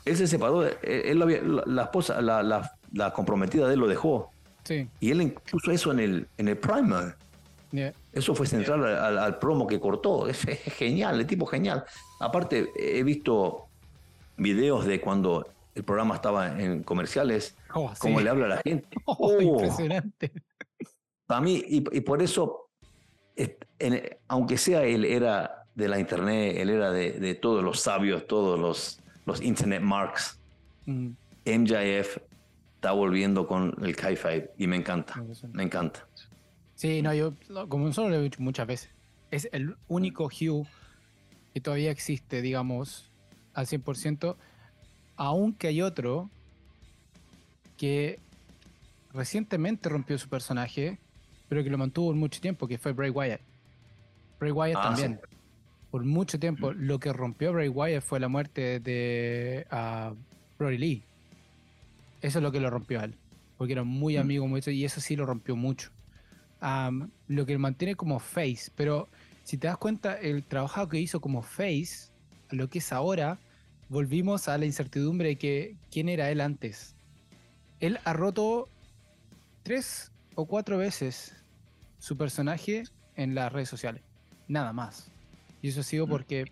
[0.05, 4.31] él se separó, él, la, esposa, la, la comprometida de él lo dejó.
[4.63, 4.87] Sí.
[4.99, 7.15] Y él puso eso en el, en el primer.
[8.11, 10.27] Eso fue central al, promo que cortó.
[10.27, 10.39] Es,
[10.77, 11.83] genial, el tipo genial.
[12.19, 13.67] Aparte, he visto
[14.37, 15.47] videos de cuando
[15.79, 18.89] el programa estaba en comerciales, oh, cómo le habla a la gente.
[19.05, 19.41] Oh, oh.
[19.41, 20.31] Impresionante.
[21.25, 22.69] Para mí, y, por eso,
[24.27, 28.99] aunque sea él era de la internet, él era de, todos los sabios, todos los,
[29.25, 30.39] los internet marks,
[30.85, 32.29] MJF mm
[32.79, 36.07] está volviendo con el Kai-Fi y me encanta, me encanta.
[36.75, 37.33] Sí, no, yo
[37.67, 38.89] como solo lo he dicho muchas veces,
[39.31, 40.65] es el único Hugh
[41.53, 43.11] que todavía existe, digamos,
[43.53, 44.37] al 100%,
[45.19, 46.29] aunque hay otro
[47.77, 48.19] que
[49.13, 50.97] recientemente rompió su personaje,
[51.49, 53.41] pero que lo mantuvo por mucho tiempo, que fue Bray Wyatt.
[54.39, 55.19] Bray Wyatt ah, también.
[55.91, 60.15] Por mucho tiempo, lo que rompió Bray Wyatt fue la muerte de uh,
[60.57, 61.03] Brody Lee.
[62.21, 63.15] Eso es lo que lo rompió a él.
[63.57, 64.21] Porque era muy mm.
[64.21, 65.89] amigo, muy, y eso sí lo rompió mucho.
[67.27, 68.71] lo que lo mantiene como face.
[68.73, 69.09] Pero
[69.43, 72.09] si te das cuenta, el trabajo que hizo como face,
[72.51, 73.37] lo que es ahora,
[73.89, 76.95] volvimos a la incertidumbre de que quién era él antes.
[77.79, 78.69] Él ha roto
[79.63, 81.35] tres o cuatro veces
[81.99, 82.83] su personaje
[83.15, 84.01] en las redes sociales.
[84.47, 85.11] Nada más.
[85.61, 86.09] Y eso ha sido mm.
[86.09, 86.45] porque,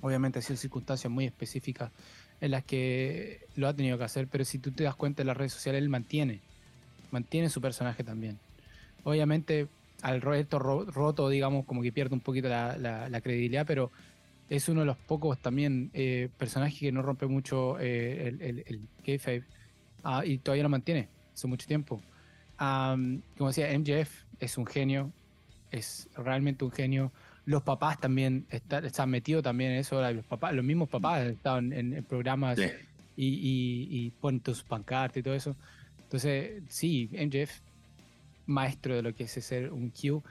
[0.00, 1.92] obviamente, ha sido circunstancias muy específicas
[2.40, 5.28] en las que lo ha tenido que hacer, pero si tú te das cuenta en
[5.28, 6.40] las redes sociales, él mantiene,
[7.10, 8.38] mantiene su personaje también.
[9.04, 9.68] Obviamente,
[10.02, 13.90] al reto roto, digamos, como que pierde un poquito la, credibilidad, pero
[14.48, 18.64] es uno de los pocos también eh, personajes que no rompe mucho eh, el, el,
[19.04, 19.42] el
[20.04, 22.00] ah, y todavía lo mantiene hace mucho tiempo.
[22.56, 25.12] como decía, MJF es un genio,
[25.70, 27.12] es realmente un genio
[27.46, 30.02] los papás también están metidos también en eso.
[30.12, 32.58] Los, papás, los mismos papás estaban en, programas
[33.16, 35.56] y, ponen sus pancartas y todo eso.
[36.02, 37.60] Entonces, sí, MJF,
[38.46, 40.22] maestro de lo que es ser un Q.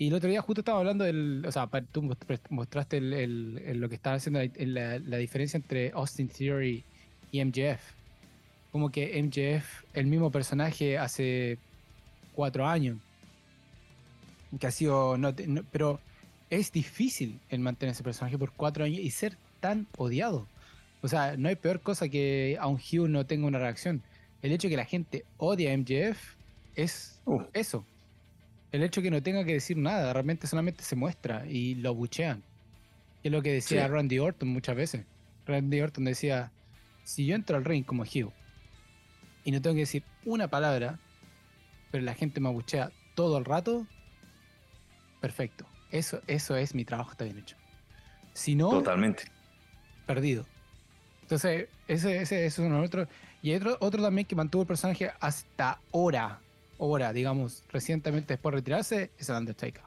[0.00, 2.10] Y el otro día justo estaba hablando del, o sea, tú
[2.48, 6.82] mostraste el, lo que estaba haciendo, la, la, diferencia entre Austin Theory
[7.30, 7.82] y MJF.
[8.72, 11.58] Como que MJF, el mismo personaje hace
[12.34, 12.96] cuatro años,
[14.58, 15.34] que ha sido, no,
[15.70, 16.00] pero
[16.48, 20.46] es difícil el mantener ese personaje por cuatro años y ser tan odiado.
[21.02, 24.00] O sea, no hay peor cosa que a un Hugh no tenga una reacción.
[24.40, 26.36] El hecho de que la gente odia a MJF
[26.74, 27.20] es
[27.52, 27.84] eso.
[28.72, 31.94] El hecho de que no tenga que decir nada, realmente solamente se muestra y lo
[31.94, 32.42] buchean.
[33.22, 35.04] Es lo que decía Randy Orton muchas veces.
[35.46, 36.52] Randy Orton decía,
[37.04, 38.32] si yo entro al ring como Hugh
[39.44, 40.98] y no tengo que decir una palabra,
[41.90, 43.86] pero la gente me abuchea todo el rato,
[45.20, 45.66] perfecto.
[45.90, 47.56] Eso, eso es mi trabajo, está bien hecho.
[48.32, 49.24] Si no, totalmente
[50.06, 50.46] perdido.
[51.22, 53.06] Entonces, ese, ese, es uno otro.
[53.42, 56.40] Y hay otro, otro también que mantuvo el personaje hasta ahora,
[56.80, 59.82] ahora, digamos, recientemente después de retirarse, es el Undertaker.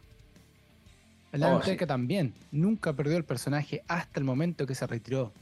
[1.31, 5.33] El oh, Undertaker también nunca perdió el personaje hasta el momento que se retiró.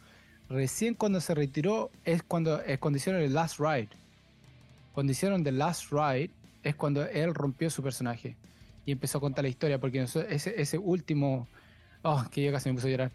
[0.50, 3.90] Recién cuando se retiró es cuando, es cuando hicieron el Last Ride.
[4.94, 6.32] Cuando hicieron The Last Ride
[6.64, 8.36] es cuando él rompió su personaje
[8.86, 11.48] y empezó a contar la historia, porque ese, ese último,
[12.02, 13.12] oh, que yo casi me puse a llorar,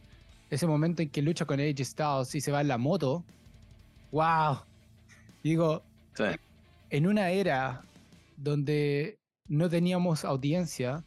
[0.50, 3.24] ese momento en que lucha con AJ Styles y se va en la moto,
[4.12, 4.58] wow,
[5.42, 5.82] digo,
[6.90, 7.82] en una era
[8.36, 9.18] donde
[9.48, 11.04] no teníamos audiencia,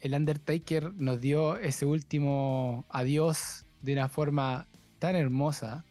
[0.00, 4.66] el Undertaker nos dio ese último adiós de una forma
[4.98, 5.84] tan hermosa,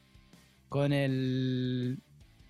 [0.69, 1.99] con el,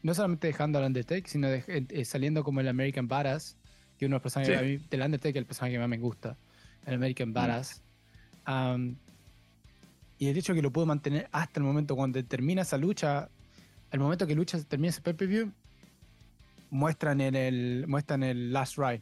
[0.03, 3.57] no solamente dejando al Undertaker, sino eh, saliendo como el American Badass,
[3.97, 6.37] que uno de los personajes, mí, del Undertaker, el personaje que más me gusta,
[6.85, 7.33] el American mm.
[7.33, 7.81] Badass.
[10.17, 13.29] y el hecho que lo pudo mantener hasta el momento cuando termina esa lucha,
[13.91, 15.51] el momento que lucha termina ese pay-per-view,
[16.75, 19.01] muestran en el, muestran el Last Ride.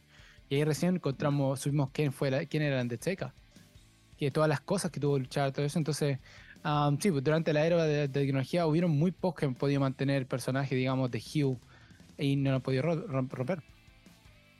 [0.49, 3.31] Y ahí recién encontramos, subimos quién, fue quién era el Undertaker.
[4.17, 5.79] Que todas las cosas que tuvo que luchar, todo eso.
[5.79, 6.19] Entonces,
[6.99, 10.27] sí, pues, durante la era de, tecnología hubieron muy pocos que han podido mantener el
[10.27, 11.57] personaje, digamos, de Hugh
[12.17, 13.63] y no lo han podido romper.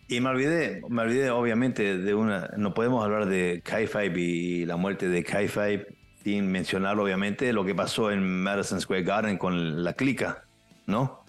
[0.09, 4.65] Y me olvidé, me olvidé obviamente de una, no podemos hablar de Kai Five y
[4.65, 5.87] la muerte de Kai Five
[6.23, 10.45] sin mencionar obviamente lo que pasó en Madison Square Garden con la clica,
[10.87, 11.23] ¿no?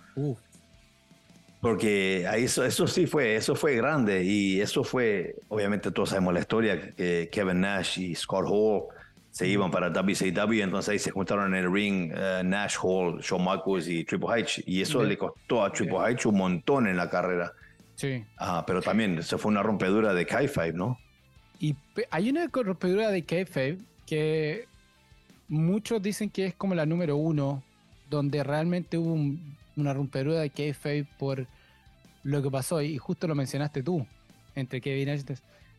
[1.64, 6.34] Porque ahí eso, eso sí fue, eso fue grande y eso fue, obviamente todos sabemos
[6.34, 8.82] la historia, que Kevin Nash y Scott Hall
[9.30, 13.42] se iban para WCW, entonces ahí se juntaron en el ring eh, Nash Hall, Shawn
[13.42, 17.08] Michaels y Triple H, y eso le costó a Triple H un montón en la
[17.08, 17.50] carrera.
[17.94, 18.22] Sí.
[18.36, 20.98] Ah, pero también se fue una rompedura de K-Five, ¿no?
[21.60, 21.74] Y
[22.10, 24.66] hay una rompedura de K-Five que
[25.48, 27.62] muchos dicen que es como la número uno,
[28.10, 29.14] donde realmente hubo
[29.76, 31.46] una rompedura de K-Five por
[32.22, 34.06] lo que pasó, y justo lo mencionaste tú,
[34.54, 35.22] entre Kevin Nash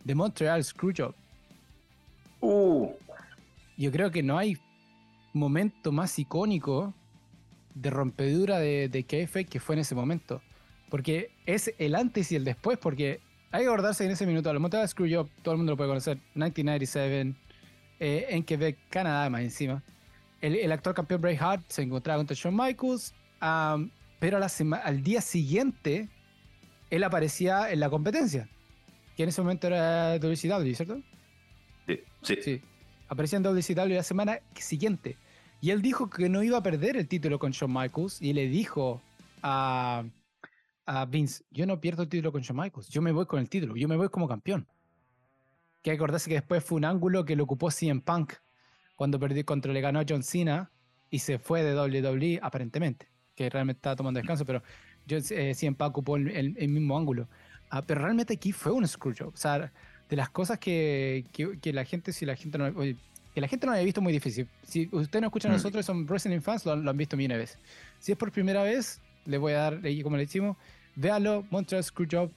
[0.03, 1.13] de Montreal Screwjob.
[2.41, 2.89] Uh.
[3.77, 4.57] Yo creo que no hay
[5.33, 6.93] momento más icónico
[7.73, 10.41] de rompedura de, de que fue en ese momento.
[10.89, 13.19] Porque es el antes y el después, porque
[13.51, 15.89] hay que acordarse en ese minuto, la montada de Screwjob, todo el mundo lo puede
[15.89, 17.35] conocer, 1997,
[17.99, 19.83] eh, en Quebec, Canadá, más encima.
[20.41, 24.39] El, el actor campeón Bray Hart se encontraba contra Shawn Michaels, pero
[24.83, 26.09] al día siguiente
[26.89, 28.49] él aparecía en la competencia,
[29.15, 31.01] que en ese momento era WCW, ¿cierto?
[31.87, 32.35] Sí, sí.
[32.41, 32.61] sí.
[33.07, 35.17] Aparecía en WCW la semana siguiente.
[35.61, 38.47] Y él dijo que no iba a perder el título con Shawn Michaels y le
[38.47, 39.01] dijo
[39.41, 40.03] a
[40.85, 43.49] a Vince, yo no pierdo el título con Shawn Michaels, yo me voy con el
[43.49, 44.67] título, yo me voy como campeón.
[45.81, 48.33] Que acordarse que después fue un ángulo que lo ocupó CM Punk
[48.95, 50.71] cuando perdió contra le ganó a John Cena
[51.09, 54.63] y se fue de WWE aparentemente, que realmente estaba tomando descanso, pero
[55.05, 57.27] yo, eh, Punk ocupó el, mismo ángulo.
[57.69, 59.33] Ah, pero realmente aquí fue un screwjob.
[59.33, 59.71] O sea,
[60.09, 62.73] de las cosas que, que, la gente, si la gente no,
[63.35, 64.47] que la gente no había visto muy difícil.
[64.63, 65.57] Si ustedes no escuchan a mm.
[65.57, 67.59] nosotros, son wrestling fans, lo, han visto millones de veces.
[67.99, 70.55] Si es por primera vez, les voy a dar, como le decimos,
[70.95, 72.31] véalo, Montreal Screwjob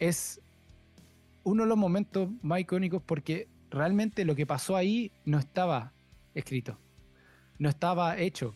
[0.00, 0.40] es
[1.44, 5.92] uno de los momentos más icónicos porque realmente lo que pasó ahí no estaba
[6.34, 6.76] escrito,
[7.58, 8.54] no estaba hecho.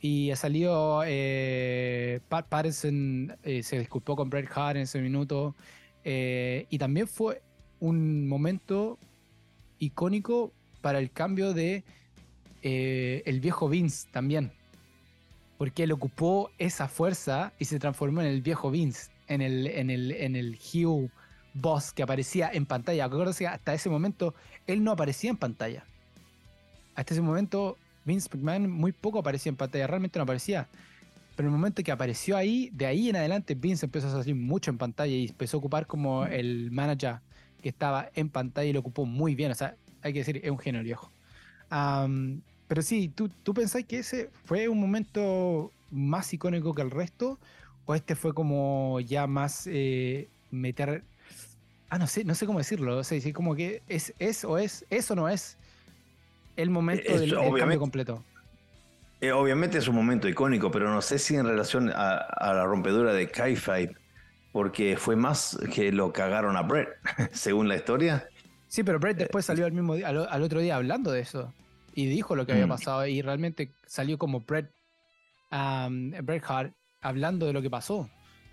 [0.00, 5.54] Y ha salido eh, Pat Patterson, eh, se disculpó con Bret Hart en ese minuto.
[6.04, 7.42] Eh, y también fue
[7.80, 8.98] un momento
[9.78, 11.84] icónico para el cambio de
[12.62, 14.52] el viejo Vince también
[15.60, 19.90] porque él ocupó esa fuerza y se transformó en el viejo Vince, en el, en
[19.90, 21.10] el, en el Hugh
[21.52, 23.04] Boss que aparecía en pantalla.
[23.04, 24.34] Acuérdense hasta ese momento
[24.66, 25.84] él no aparecía en pantalla.
[26.94, 30.68] Hasta ese momento Vince McMahon muy poco aparecía en pantalla, realmente no aparecía.
[31.36, 34.70] Pero el momento que apareció ahí, de ahí en adelante Vince empezó a salir mucho
[34.70, 37.20] en pantalla y empezó a ocupar como el manager
[37.62, 39.50] que estaba en pantalla y lo ocupó muy bien.
[39.50, 41.10] O sea, hay que decir, es un genio viejo.
[42.68, 47.38] Pero sí, ¿tú, ¿tú pensás que ese fue un momento más icónico que el resto?
[47.86, 51.04] ¿O este fue como ya más eh, meter...
[51.88, 52.98] Ah, no sé, no sé cómo decirlo.
[52.98, 55.56] O sea, como que es, es o es, eso no es
[56.62, 58.24] el momento del, cambio completo.
[59.20, 63.12] Eh, obviamente es un momento icónico, pero no sé si en relación a, la rompedura
[63.12, 63.94] de Kai Five,
[64.52, 66.88] porque fue más que lo cagaron a Brett,
[67.32, 68.28] según la historia.
[68.68, 71.52] Sí, pero Brett después salió al mismo al otro día hablando de eso
[71.94, 72.70] y dijo lo que había mm.
[72.70, 74.70] pasado y realmente salió como Bret,
[75.50, 78.08] Bret Hart hablando de lo que pasó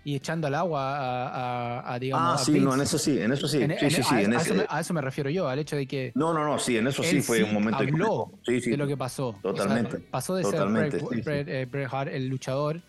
[0.08, 2.40] y echando al agua a, a, digamos.
[2.40, 3.58] Ah, sí, no, en eso sí, en eso sí.
[3.58, 6.12] sí, sí, sí a, eso me, a, eso me, refiero yo, al hecho de que.
[6.14, 7.80] No, no, no, sí, en eso sí fue un momento.
[7.80, 9.38] Habló de lo que pasó.
[9.42, 9.98] Totalmente.
[9.98, 12.80] pasó de ser Bret, eh, Bret, Hart el luchador,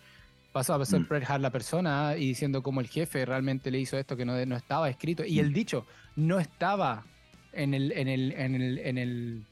[0.54, 1.08] pasó a ser mm.
[1.10, 4.46] Bret Hart la persona y diciendo como el jefe realmente le hizo esto que no,
[4.46, 5.26] no estaba escrito.
[5.26, 7.04] Y el dicho no estaba
[7.52, 9.46] en el, en el, en el, en el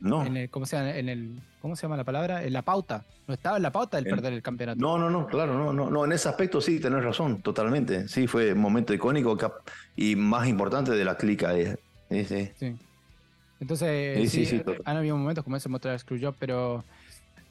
[0.00, 0.26] no.
[0.26, 2.44] En el, ¿cómo, se llama, en el, ¿Cómo se llama la palabra?
[2.44, 3.06] En la pauta.
[3.26, 4.78] No estaba en la pauta el perder el campeonato.
[4.78, 6.04] No, no, no, claro, no, no, no.
[6.04, 8.06] En ese aspecto sí, tenés razón, totalmente.
[8.06, 9.34] Sí, fue un momento icónico
[9.96, 11.56] y más importante de la clica.
[11.56, 11.78] Eh.
[12.10, 12.50] Sí, sí.
[12.58, 12.76] sí.
[13.60, 16.84] Entonces, sí, sí, han habido momentos como ese mostrar Screwjob, pero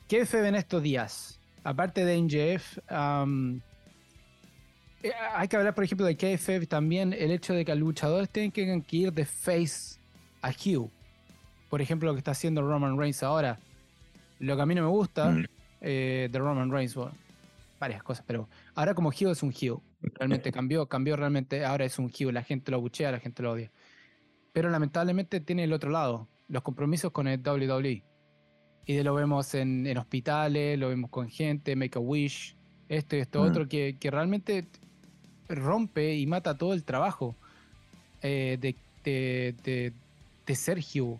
[0.08, 1.40] ¿qué fe ven estos días?
[1.64, 2.78] Aparte de NJF,
[5.02, 8.30] eh, hay que hablar, por ejemplo, de KFF también, el hecho de que los luchadores
[8.30, 9.98] tienen que ir de face
[10.44, 10.92] a Hugh
[11.74, 13.58] por ejemplo, lo que está haciendo Roman Reigns ahora.
[14.44, 15.46] Lo que a mí no me gusta mm.
[15.82, 16.96] eh, de Roman Reigns,
[17.80, 19.78] varias cosas, pero ahora como heel es un heel.
[20.02, 21.66] Realmente cambió, cambió realmente.
[21.66, 23.72] Ahora es un heel, la gente lo buchea, la gente lo odia.
[24.52, 28.04] Pero lamentablemente tiene el otro lado, los compromisos con el WWE.
[28.86, 32.56] Y de lo vemos en, hospitales, lo vemos con gente, Make a Wish,
[32.90, 33.48] esto y esto mm.
[33.48, 34.68] otro, que, realmente
[35.48, 37.36] rompe y mata todo el trabajo
[38.22, 39.94] eh, de, de,
[40.46, 41.20] de, Sergio.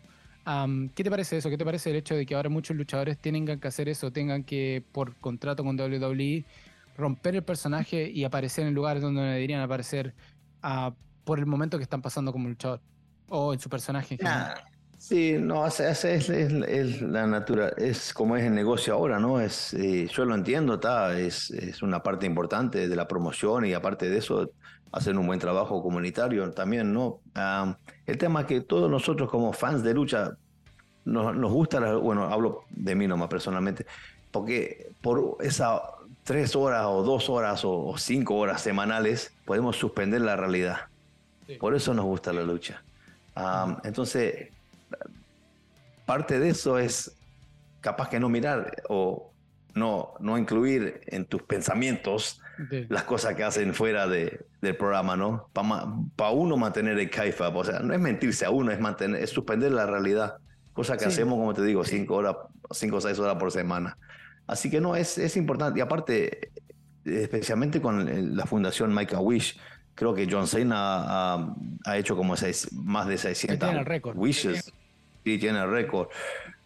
[0.96, 1.50] ¿Qué te parece eso?
[1.50, 4.44] ¿Qué te parece el hecho de que ahora muchos luchadores tengan que hacer eso, tengan
[4.44, 6.46] que, por contrato con WWE,
[6.98, 10.14] romper el personaje y aparecer en lugares donde no deberían aparecer
[10.64, 10.92] uh,
[11.24, 12.82] por el momento que están pasando como luchador
[13.30, 14.18] o en su personaje?
[15.04, 19.42] Sí, no, es, es, es, la natura, es como es el negocio ahora, ¿no?
[19.42, 23.74] Es, eh, yo lo entiendo, está, es, es una parte importante de la promoción y
[23.74, 24.50] aparte de eso,
[24.92, 27.20] hacer un buen trabajo comunitario también, ¿no?
[28.06, 30.38] el tema es que todos nosotros como fans de lucha
[31.04, 33.86] nos, nos gusta, bueno, hablo de mí nomás personalmente,
[34.32, 35.82] porque por esa
[36.24, 40.88] tres horas o dos horas o, cinco horas semanales podemos suspender la realidad.
[41.60, 42.82] Por eso nos gusta la lucha.
[43.84, 44.50] entonces,
[46.06, 47.16] parte de eso es
[47.82, 49.34] capaz que no mirar o
[49.76, 52.40] no, no incluir en tus pensamientos
[52.90, 55.50] las cosas que hacen fuera de, del programa, ¿no?
[55.54, 59.32] Para uno mantener el caifa, o sea, no es mentirse a uno, es, mantener, es
[59.32, 60.38] suspender la realidad,
[60.72, 62.36] cosa que hacemos, como te digo, cinco, horas,
[62.72, 63.98] cinco o seis horas por semana.
[64.46, 65.80] Así que no, es, es importante.
[65.80, 66.52] Y aparte,
[67.06, 69.60] especialmente con la fundación Make a Wish,
[69.96, 73.70] creo que John Cena ha, hecho como seis, más de 600
[74.16, 74.72] wishes.
[75.24, 76.10] Sí, tiene el récord.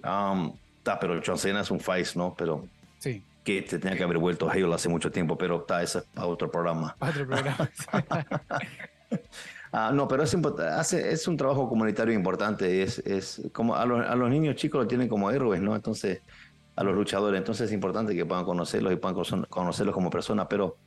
[0.03, 0.53] Um,
[0.83, 2.33] pero John Cena es un face, ¿no?
[2.37, 2.65] Pero
[2.99, 3.21] sí.
[3.43, 6.05] que te tenía que haber vuelto a Hale hace mucho tiempo, pero está, ese es
[6.05, 6.95] para otro programa.
[6.99, 7.69] Otro programa.
[9.73, 12.81] Ah, no, pero es, hace, es un trabajo comunitario importante.
[12.81, 15.75] Es, es como a los, a los niños chicos lo tienen como héroes, ¿no?
[15.75, 16.21] Entonces,
[16.77, 17.37] a los luchadores.
[17.37, 19.15] Entonces es importante que puedan conocerlos y puedan
[19.49, 20.77] conocerlos como personas, pero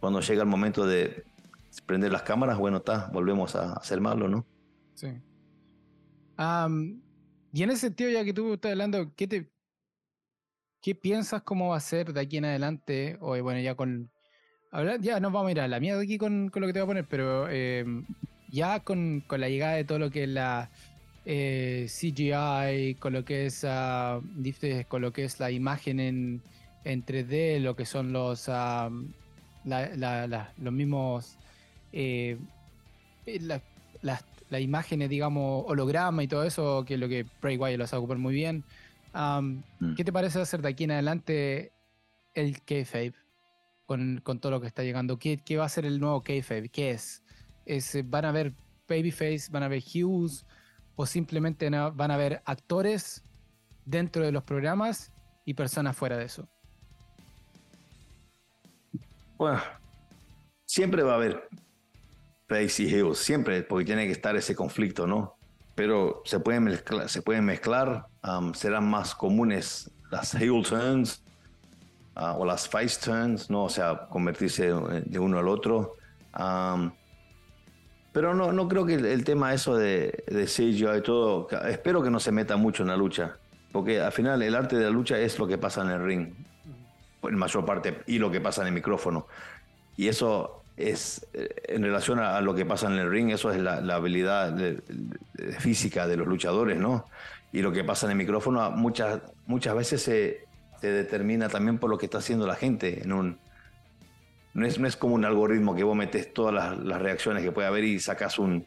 [0.00, 1.24] cuando llega el momento de
[1.86, 4.44] prender las cámaras, bueno, está, volvemos a hacer malo, ¿no?
[4.94, 5.08] Sí.
[7.56, 9.50] Y en ese sentido, ya que tú estás hablando, ¿qué te
[10.82, 13.16] qué piensas cómo va a ser de aquí en adelante?
[13.22, 14.10] O bueno, ya con
[15.00, 16.84] ya nos vamos a ir a la mierda aquí con, con, lo que te voy
[16.84, 18.04] a poner, pero em,
[18.50, 20.70] ya con, con la llegada de todo lo que es la
[21.24, 24.20] eh, CGI, con lo que es uh,
[24.88, 26.42] con lo que es la imagen en,
[26.84, 28.90] en 3D, lo que son los ah,
[29.64, 31.38] los mismos
[31.94, 32.36] eh,
[33.24, 33.60] eh
[34.48, 37.86] las la imágenes, digamos, holograma y todo eso, que es lo que Bray Wyatt lo
[37.86, 38.64] sabe ocupar muy bien.
[39.12, 39.94] Mm.
[39.96, 41.72] ¿Qué te parece hacer de aquí en adelante
[42.34, 43.14] el K-Fave
[43.86, 45.18] con, con, todo lo que está llegando?
[45.18, 46.68] ¿Qué, ¿Qué, va a ser el nuevo K-Fave?
[46.68, 47.22] ¿Qué es?
[47.64, 47.98] es?
[48.08, 48.52] ¿Van a ver
[48.88, 49.50] Babyface?
[49.50, 50.44] ¿Van a ver Hughes?
[50.96, 53.22] o simplemente van a haber actores
[53.84, 55.12] dentro de los programas
[55.44, 56.48] y personas fuera de eso?
[59.36, 59.60] Bueno,
[60.64, 61.48] siempre va a haber
[62.48, 65.36] face y heels, siempre, porque tiene que estar ese conflicto, ¿no?
[65.74, 71.22] Pero se pueden mezclar, se pueden mezclar um, serán más comunes las heel turns
[72.16, 73.64] uh, o las face turns, ¿no?
[73.64, 74.72] O sea, convertirse
[75.04, 75.96] de uno al otro.
[76.38, 76.92] Um,
[78.12, 82.10] pero no, no creo que el, tema eso de, de CGI y todo, espero que
[82.10, 83.36] no se meta mucho en la lucha,
[83.72, 86.34] porque al final el arte de la lucha es lo que pasa en el ring,
[87.22, 89.26] en mayor parte, y lo que pasa en el micrófono.
[89.98, 93.58] Y eso es, eh, en relación a, lo que pasa en el ring, eso es
[93.58, 94.56] la, habilidad
[95.58, 97.06] física de los luchadores, ¿no?
[97.52, 100.46] Y lo que pasa en el micrófono muchas, muchas veces se,
[100.80, 103.38] se determina también por lo que está haciendo la gente en un,
[104.56, 107.68] no es, no es como un algoritmo que vos metes todas las, reacciones que puede
[107.68, 108.64] haber y sacas un,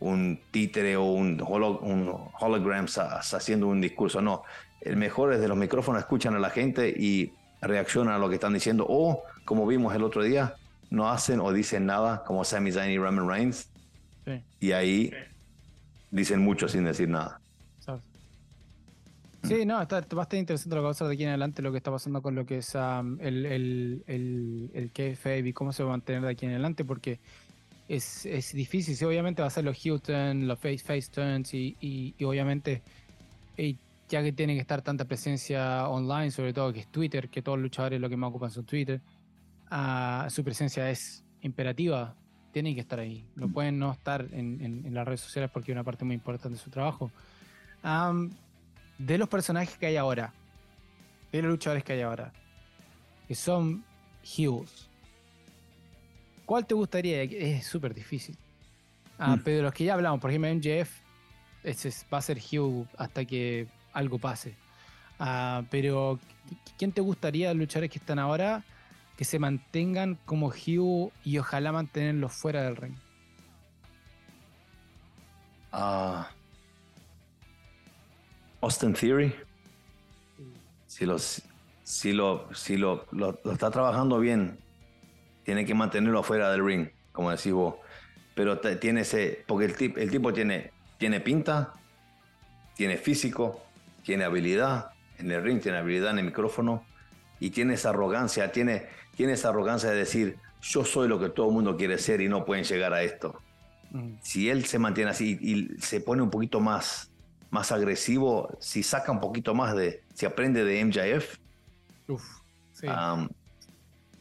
[0.00, 4.22] un títere o un, un hologram haciendo un discurso.
[4.22, 4.42] No,
[4.80, 7.30] el mejor es de los micrófonos, escuchan a la gente y
[7.60, 8.86] reaccionan a lo que están diciendo.
[8.88, 10.54] O, como vimos el otro día,
[10.90, 13.70] no hacen o dicen nada, como Sami Zayn y Roman Reigns.
[14.60, 15.10] Y ahí
[16.10, 17.40] dicen mucho sin decir nada.
[19.44, 21.70] Sí, no, está, bastante interesante lo que va a pasar de aquí en adelante, lo
[21.70, 25.90] que está pasando con lo que es el, el, el, el y cómo se va
[25.90, 27.20] a mantener de aquí en adelante, porque
[27.88, 28.96] es, es difícil.
[28.96, 32.82] Sí, obviamente va a ser los Houston, los face, face turns y, y, obviamente,
[34.08, 37.58] ya que tiene que estar tanta presencia online, sobre todo que es Twitter, que todos
[37.58, 39.00] los luchadores lo que más ocupan son Twitter,
[39.70, 42.14] uh, su presencia es imperativa,
[42.52, 43.26] tienen que estar ahí.
[43.36, 43.52] No mm.
[43.52, 46.62] pueden no estar en, en, las redes sociales porque es una parte muy importante de
[46.62, 47.10] su trabajo
[48.98, 50.32] de los personajes que hay ahora,
[51.32, 52.32] de los luchadores que hay ahora,
[53.26, 53.84] que son
[54.22, 54.88] Hughes,
[56.44, 57.22] ¿cuál te gustaría?
[57.22, 58.36] Es súper difícil.
[59.18, 59.42] Ah, mm.
[59.44, 60.90] Pero de los que ya hablamos, por ejemplo, MJF
[61.62, 64.54] ese va a ser Hugh hasta que algo pase.
[65.18, 66.18] Ah, pero,
[66.76, 68.64] ¿quién te gustaría luchadores que están ahora
[69.18, 72.94] que se mantengan como Hugh y ojalá mantenerlos fuera del ring?
[75.72, 76.30] Ah,
[78.60, 79.34] Austin Theory.
[80.86, 81.04] Si,
[81.82, 84.56] si, lo, si lo, lo, está trabajando bien,
[85.42, 87.74] tiene que mantenerlo fuera del ring, como decís vos.
[88.36, 89.44] Pero tiene ese.
[89.48, 91.72] Porque el, el tipo tiene, tiene pinta,
[92.76, 93.64] tiene físico,
[94.04, 96.84] tiene habilidad en el ring, tiene habilidad en el micrófono
[97.40, 98.86] y tiene esa arrogancia, tiene,
[99.18, 102.28] tiene esa arrogancia de decir, yo soy lo que todo el mundo quiere ser y
[102.28, 103.42] no pueden llegar a esto.
[103.90, 104.12] Mm.
[104.22, 107.10] Si él se mantiene así y se pone un poquito más,
[107.50, 111.36] más agresivo, si saca un poquito más de, si aprende de MJF,
[112.06, 112.22] Uf,
[112.72, 112.86] sí.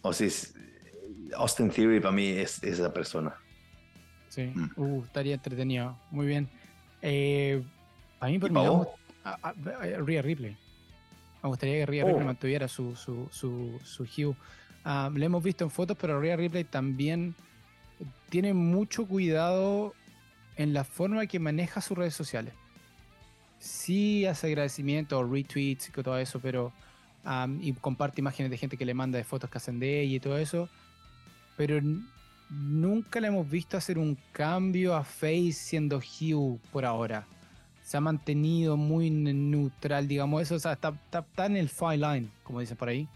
[0.01, 0.29] o si
[1.35, 3.35] Austin Theory para mí es, esa persona.
[4.29, 4.71] Sí, mm.
[4.77, 5.95] uh, estaría entretenido.
[6.09, 6.49] Muy bien.
[7.03, 7.63] Eh,
[8.19, 8.61] a mí por mí,
[9.23, 9.53] a,
[9.99, 10.57] Rhea Ripley.
[11.43, 12.25] Me gustaría que Rhea Ripley oh.
[12.25, 14.35] mantuviera su, su, su, su hue.
[14.89, 17.35] Ah, lo hemos visto en fotos, pero Rhea Ripley también
[18.29, 19.93] tiene mucho cuidado
[20.55, 22.53] en la forma que maneja sus redes sociales.
[23.59, 26.71] Sí hace agradecimiento, retweets y todo eso, pero
[27.59, 30.19] y comparte imágenes de gente que le manda de fotos que hacen de ella y
[30.21, 30.69] todo eso,
[31.57, 31.81] pero
[32.49, 37.27] nunca le hemos visto hacer un cambio a Face siendo Hugh por ahora
[37.83, 42.29] se ha mantenido muy neutral, digamos, eso, o sea, está, está, en el fine line,
[42.43, 43.07] como dicen por ahí,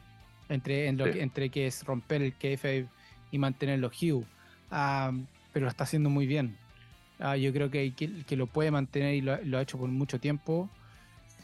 [0.52, 2.88] entre, entre que es romper el KF
[3.32, 4.26] y mantenerlo Hugh,
[4.70, 6.58] pero lo está haciendo muy bien.
[7.20, 10.70] Ah, yo creo que, que, lo puede mantener y lo, ha hecho por mucho tiempo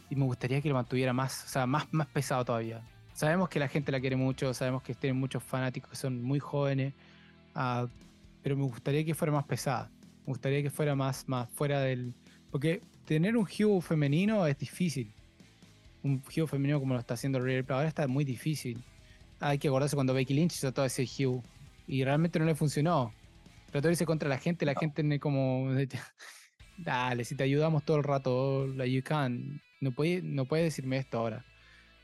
[0.09, 2.81] y me gustaría que lo mantuviera más, o sea, más, más pesado todavía.
[3.13, 6.39] Sabemos que la gente la quiere mucho, sabemos que tienen muchos fanáticos que son muy
[6.39, 6.93] jóvenes,
[7.55, 7.87] ah,
[8.41, 9.89] pero me gustaría que fuera más pesada.
[10.25, 12.13] Me gustaría que fuera más, más fuera del...
[12.51, 15.13] Porque tener un Hugh femenino es difícil.
[16.03, 18.83] Un Hugh femenino como lo está haciendo pero ahora está muy difícil.
[19.39, 21.43] Hay que acordarse cuando Becky Lynch hizo todo ese Hugh
[21.87, 23.13] y realmente no le funcionó.
[23.71, 25.69] Trató de irse contra la gente, la gente como.
[26.77, 29.61] Dale, si te ayudamos todo el rato, la you can.
[29.81, 31.45] No puede, no puede decirme esto ahora.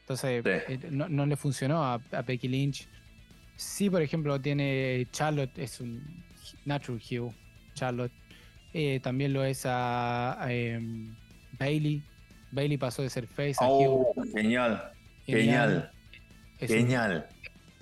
[0.01, 2.87] Entonces, eh, no, le funcionó a, Becky Lynch.
[3.55, 6.03] Sí, por ejemplo, tiene Charlotte, es un
[6.65, 7.33] natural Hugh.
[7.73, 8.11] Charlotte
[8.73, 11.15] eh, también lo es a, em,
[11.59, 12.03] Bailey.
[12.51, 14.91] Bailey pasó de ser face a oh, Genial,
[15.25, 15.91] genial, genial.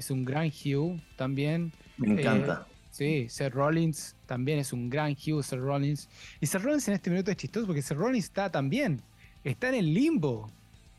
[0.02, 1.72] Es un gran Hugh también.
[1.98, 2.66] Me encanta.
[2.68, 6.10] Eh, sí, Seth Rollins también es un gran Hugh, Seth Rollins.
[6.40, 9.02] Y Seth Rollins en este minuto es chistoso porque Seth Rollins está también.
[9.44, 10.50] Está en el limbo.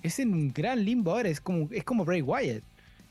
[0.03, 1.28] Es en un gran limbo ahora.
[1.28, 2.62] Es como, es como Bray Wyatt.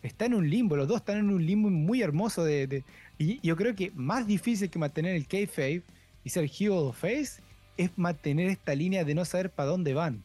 [0.02, 0.78] Está en un limbo.
[0.78, 2.46] Los dos están en un limbo muy hermoso.
[2.46, 2.84] De,
[3.18, 5.84] y yo creo que más difícil que mantener el kayfabe
[6.24, 7.42] y ser heel o face
[7.76, 10.24] es mantener esta línea de no saber para dónde van.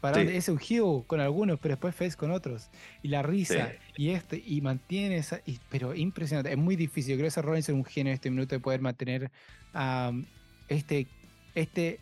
[0.00, 2.68] Para es un heel con algunos, pero después face con otros.
[3.02, 5.40] Y la risa y este, y mantiene esa.
[5.70, 7.12] pero impresionante, es muy difícil.
[7.12, 9.30] Yo creo que ese Rollins es un genio en este minuto de poder mantener
[10.68, 11.06] este.
[11.54, 12.00] este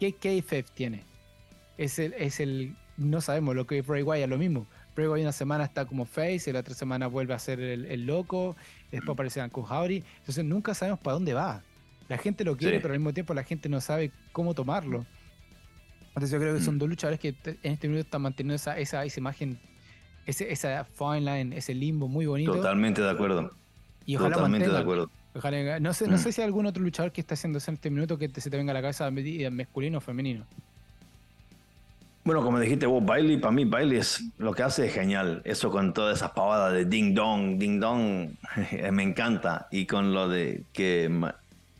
[0.00, 1.04] ¿Qué KFF tiene?
[1.78, 2.76] Es el, es el.
[2.96, 4.66] No sabemos lo que es Bray Wyatt, lo mismo.
[4.94, 7.86] Bray Wyatt una semana está como face, y la otra semana vuelve a ser el,
[7.86, 8.56] el loco,
[8.90, 10.02] después aparece Ankun Howdy.
[10.18, 11.62] Entonces nunca sabemos para dónde va.
[12.08, 15.06] La gente lo quiere, pero al mismo tiempo la gente no sabe cómo tomarlo.
[16.14, 16.78] Entonces yo creo que son mm.
[16.78, 19.58] dos luchadores que en este minuto están manteniendo esa, esa, imagen,
[20.26, 22.52] ese, esa fine line, ese limbo muy bonito.
[22.52, 23.50] Totalmente de acuerdo.
[24.06, 25.10] Y ojalá Totalmente de acuerdo.
[25.80, 26.18] no, sé, no mm.
[26.18, 28.48] sé si hay algún otro luchador que está haciendo eso en este minuto que se
[28.48, 30.46] te venga a la cabeza masculino o femenino.
[32.22, 35.42] Bueno, como dijiste vos, Bailey, para mí Bailey es lo que hace es genial.
[35.44, 38.30] Eso con todas esas pavadas de ding dong, ding dong,
[38.92, 39.66] me encanta.
[39.70, 41.10] Y con lo de que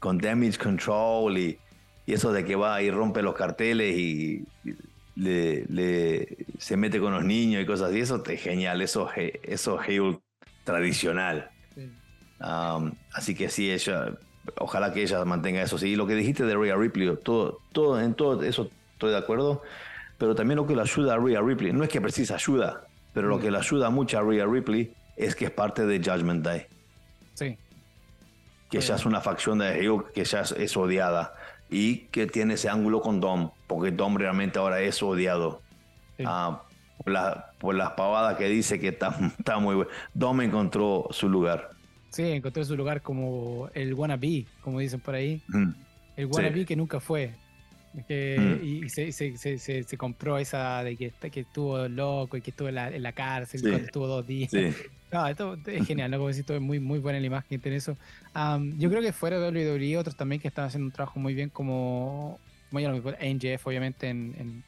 [0.01, 1.59] con damage control y,
[2.13, 4.45] eso de que va y rompe los carteles y
[5.17, 10.19] le, se mete con los niños y cosas así, eso es genial, eso, eso es
[10.65, 11.51] tradicional.
[12.41, 14.13] Um, así que sí, ella,
[14.59, 15.79] ojalá que ella mantenga eso.
[15.79, 19.63] Sí, lo que dijiste de Rhea Ripley, todo, todo, en todo eso estoy de acuerdo,
[20.19, 23.29] pero también lo que le ayuda a Rhea Ripley, no es que precisa ayuda, pero
[23.29, 26.67] lo que le ayuda mucho a Rhea Ripley es que es parte de Judgment Day.
[27.35, 27.57] Sí
[28.75, 31.35] que ya es una facción de Rio que ya es, odiada
[31.75, 35.61] y que tiene ese ángulo con Dom, porque Dom realmente ahora es odiado.
[36.25, 36.63] Ah,
[37.59, 39.91] por, las pavadas que dice que está, está muy bueno.
[40.15, 41.71] Dom encontró su lugar.
[42.11, 45.43] Sí, encontró su lugar como el wannabe, como dicen por ahí.
[46.17, 47.33] El wannabe que nunca fue.
[48.09, 52.77] Y se, se, se, compró esa de que, que estuvo loco y que estuvo en
[52.77, 54.53] la, en la cárcel cuando estuvo dos días.
[55.13, 56.19] No, esto es genial, ¿no?
[56.19, 57.97] Como decís, es muy, muy buena la imagen en eso.
[58.77, 61.51] yo creo que fuera de WWE, otros también que están haciendo un trabajo muy bien,
[61.51, 62.39] como,
[62.69, 64.65] como ya lo NJF, obviamente, en, en,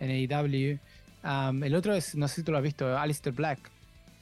[0.00, 0.78] en AEW.
[1.64, 3.70] el otro es, no sé si tú lo has visto, Alistair Black,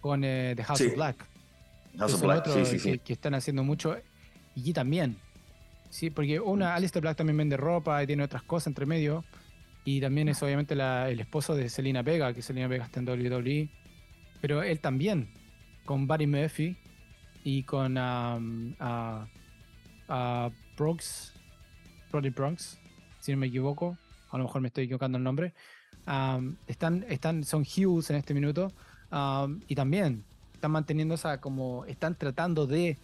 [0.01, 1.27] con The House of Black.
[1.99, 3.97] House of Black, sí, sí, que, que, están haciendo mucho.
[4.55, 5.17] Y también.
[5.91, 9.25] Sí, porque una, Alistair Black también vende ropa y tiene otras cosas entre medio.
[9.85, 13.71] Y también es obviamente el esposo de Selena Vega, que Selena Vega está en WWE.
[14.41, 15.29] Pero él también,
[15.89, 16.77] con Buddy Murphy
[17.45, 21.33] y con um, uh, Bronx,
[22.13, 22.79] Brody Bronx,
[23.21, 23.97] si no me equivoco.
[24.31, 25.55] A lo mejor me estoy equivocando el nombre.
[26.67, 28.71] están, están, son Hughes en este minuto.
[29.67, 31.87] y también están manteniendo esa como.
[31.87, 32.99] Están tratando de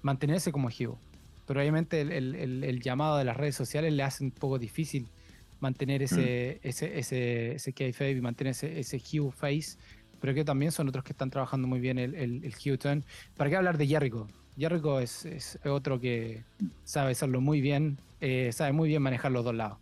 [0.00, 0.96] mantenerse como Hugh.
[1.46, 5.06] Pero obviamente el, llamado de las redes sociales le hace un poco difícil
[5.60, 6.66] mantener ese, mm.
[6.66, 9.76] ese, ese, ese y mantener ese, ese Hugh Face,
[10.22, 13.04] pero que también son otros que están trabajando muy bien el, el, el.
[13.36, 14.28] ¿Para qué hablar de Jericho?
[14.56, 16.44] Jericho es, es otro que
[16.84, 19.78] sabe hacerlo muy bien, eh, sabe muy bien manejar los dos lados.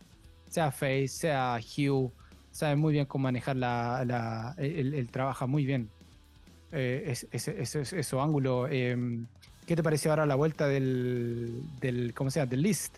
[0.49, 2.11] Sea Face, sea Hugh,
[2.51, 5.91] sabe muy bien cómo manejar la, el, trabaja muy bien.
[6.73, 8.67] Eh, ese, su ángulo.
[8.67, 9.27] Em,
[9.67, 12.51] ¿Qué te pareció ahora la vuelta del, del ¿cómo se llama?
[12.51, 12.97] Del list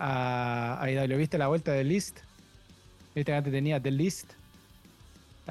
[0.00, 2.18] a, ¿Lo ¿Viste la vuelta del List?
[3.14, 4.32] Viste que antes tenía del List.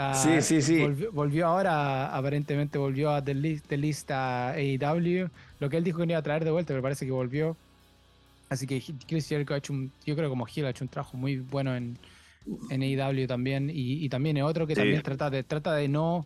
[0.01, 0.85] Ah, sí, sí, sí.
[1.11, 5.29] Volvió, ahora, aparentemente volvió a The List, List a AEW.
[5.59, 7.57] Lo que él dijo que no iba a traer de vuelta, pero parece que volvió.
[8.47, 10.87] Así que Chris Jericho ha hecho un, yo creo que como Gil ha hecho un
[10.87, 11.97] trabajo muy bueno en,
[12.69, 13.69] en AEW también.
[13.73, 16.25] Y, también es otro que también trata de, trata de no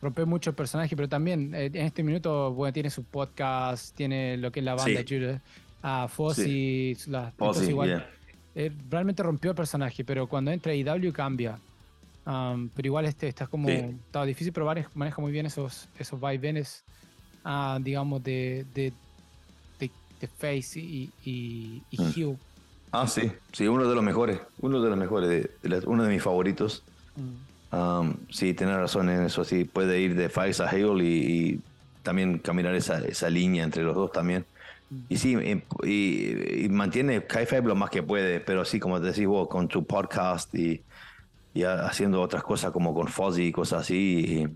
[0.00, 4.36] romper mucho el personaje, pero también eh, en este minuto bueno, tiene su podcast, tiene
[4.36, 5.16] lo que es la banda sí
[5.80, 7.32] a Fossi, las
[7.68, 8.04] igual.
[8.56, 11.58] Eh, realmente rompió el personaje, pero cuando entra IW cambia.
[12.24, 13.68] Um, pero igual este está como.
[13.68, 16.84] Estaba difícil, pero maneja muy bien esos, esos vaivenes,
[17.44, 18.92] uh, digamos, de, de,
[19.78, 22.02] de, Face y, y, mm.
[22.16, 22.38] Hugh.
[22.92, 25.48] Ah, sí, sí, uno de los mejores, uno de los mejores,
[25.86, 26.84] uno de mis favoritos.
[27.16, 27.76] Mm.
[27.76, 31.60] Um, sí, tiene razón en eso, sí, puede ir de Face a Hale y,
[32.04, 34.44] también caminar esa, esa línea entre los dos también.
[35.08, 35.36] Y sí,
[35.84, 39.84] y, mantiene KFAB lo más que puede, pero sí, como te decís vos, con tu
[39.84, 40.82] podcast y,
[41.62, 44.46] haciendo otras cosas como con Fozzy y cosas así,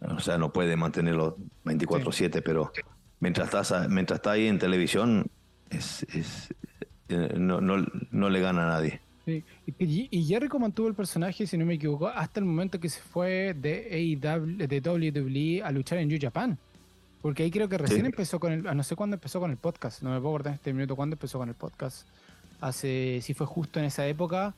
[0.00, 2.72] o sea, no puede mantenerlo 24/7, pero
[3.20, 5.26] mientras, estás, mientras está ahí en televisión,
[5.70, 6.06] es,
[7.08, 9.00] eh, no, no, le gana a nadie.
[9.24, 9.44] Sí.
[9.78, 13.00] Y, y Jericho mantuvo el personaje, si no me equivoco, hasta el momento que se
[13.00, 16.58] fue de AEW, de WWE a luchar en New Japan.
[17.22, 18.68] Porque ahí creo que recién empezó con el.
[18.68, 20.00] Ah, no sé cuándo empezó con el podcast.
[20.02, 22.06] No me puedo acordar en este minuto cuándo empezó con el podcast.
[22.60, 23.18] Hace.
[23.20, 24.54] Si fue justo en esa época.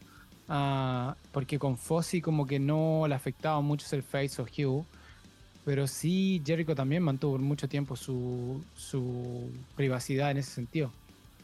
[0.48, 4.84] Ah, porque con Fossi como que no le afectaba mucho el face o Hugh.
[5.64, 10.90] Pero sí, Jericho también mantuvo mucho tiempo su, su privacidad en ese sentido.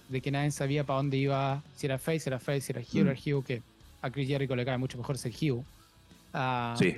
[0.08, 3.08] De que nadie sabía para dónde iba, si era face, era face, si era Hugh,
[3.08, 3.34] era mm.
[3.34, 3.62] Hugh, que
[4.00, 5.62] a Chris Jericho le cae mucho mejor ser Hugh.
[6.32, 6.94] Ah, sí.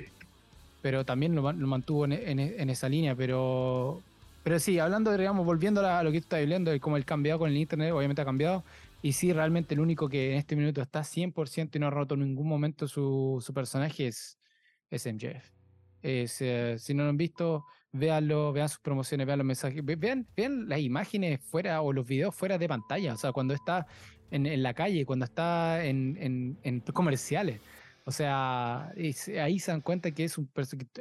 [0.81, 3.13] Pero también lo, mantuvo en, en, esa línea.
[3.15, 4.01] Pero
[4.47, 7.39] pero sí, hablando, digamos, volviendo a lo que tú estás hablando, de cómo el cambiado
[7.39, 8.63] con el internet, obviamente ha cambiado.
[9.01, 12.15] Y sí, realmente el único que en este minuto está 100% y no ha roto
[12.15, 14.39] en ningún momento su, personaje es,
[14.89, 15.51] es MJF.
[16.03, 20.67] Eh, si no lo han visto, véanlo, vean sus promociones, vean los mensajes, vean, vean
[20.67, 23.13] las imágenes fuera o los videos fuera de pantalla.
[23.13, 23.85] O sea, cuando está
[24.31, 27.61] en, la calle, cuando está en comerciales.
[28.07, 30.49] O sea, ahí se dan cuenta que es un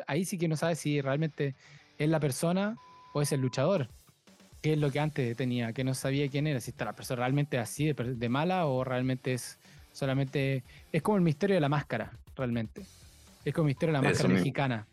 [0.09, 1.55] ahí sí que no sabe si realmente
[1.99, 2.77] es la persona
[3.15, 3.89] o es el luchador,
[4.67, 7.21] que es lo que antes tenía, que no sabía quién era, si está la persona
[7.21, 9.61] realmente así de, mala o realmente es
[9.93, 12.83] solamente, es como el misterio de la máscara, realmente.
[13.45, 14.89] Es como el misterio de la máscara mexicana.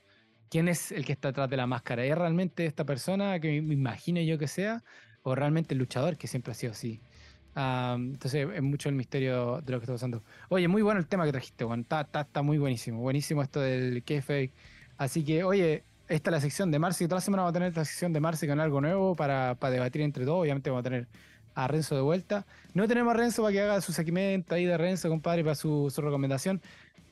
[0.47, 2.05] ¿Quién es el que está atrás de la máscara?
[2.05, 4.83] ¿Es realmente esta persona que me imagino yo que sea?
[5.23, 7.01] ¿O realmente el luchador que siempre ha sido así?
[7.55, 10.23] entonces es mucho el misterio de lo que está pasando.
[10.49, 11.81] Oye, muy bueno el tema que trajiste, Juan.
[11.81, 12.99] Está, está, muy buenísimo.
[12.99, 14.53] Buenísimo esto del KFA.
[14.97, 17.05] Así que, oye, esta es la sección de Marcy.
[17.05, 20.01] Toda la semana vamos a tener esta sección de Marcy con algo nuevo para, debatir
[20.01, 20.41] entre todos.
[20.41, 21.07] Obviamente vamos a tener
[21.55, 22.45] a Renzo de vuelta.
[22.73, 25.91] No tenemos a Renzo para que haga su segmento ahí de Renzo, compadre, para su,
[25.95, 26.61] recomendación.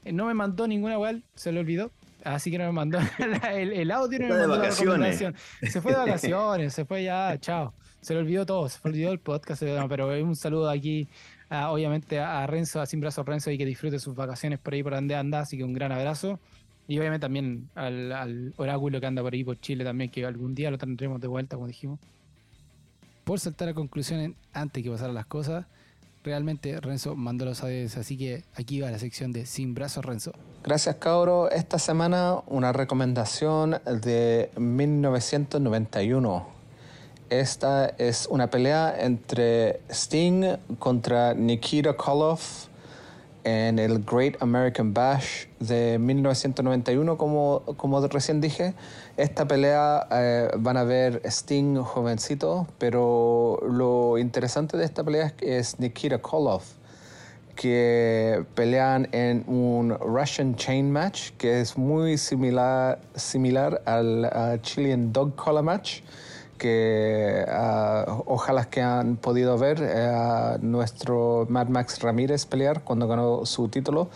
[0.04, 1.92] Eh, no me mandó ninguna igual, se le olvidó.
[2.24, 3.00] Así que no me mandó
[3.52, 5.36] el, audio, no me mandó la recomendación.
[5.62, 7.74] Se fue de vacaciones, se fue ya, chao.
[8.02, 11.08] Se le olvidó todo, se le olvidó el podcast, pero un saludo aquí,
[11.50, 14.94] obviamente, a Renzo, a Sin Brazo Renzo, y que disfrute sus vacaciones por ahí por
[14.94, 15.42] donde anda.
[15.42, 16.40] Así que un gran abrazo.
[16.92, 20.70] Y obviamente también al, oráculo que anda por ahí por Chile también, que algún día
[20.70, 22.02] lo tendremos de vuelta, como dijimos.
[23.24, 25.68] Por saltar a conclusiones antes que pasaran las cosas,
[26.22, 30.34] realmente Renzo mandó los audios, así que aquí va la sección de Sin Brazos Renzo.
[30.66, 31.50] Gracias, Cabro.
[31.50, 36.46] Esta semana una recomendación de 1991.
[37.30, 42.68] Esta es una pelea entre Sting contra Nikita Koloff
[43.44, 48.74] en el Great American Bash de 1991, como, como recién dije.
[49.18, 55.80] Esta pelea eh, van a ver Sting jovencito, pero lo interesante de esta pelea es
[55.80, 56.74] Nikita Koloff,
[57.56, 65.36] que pelean en un Russian Chain Match, que es muy similar, similar al Chilean Dog
[65.36, 66.02] Collar Match
[66.62, 73.08] que uh, ojalá que han podido ver eh, a nuestro Mad Max Ramírez pelear cuando
[73.08, 74.12] ganó su título.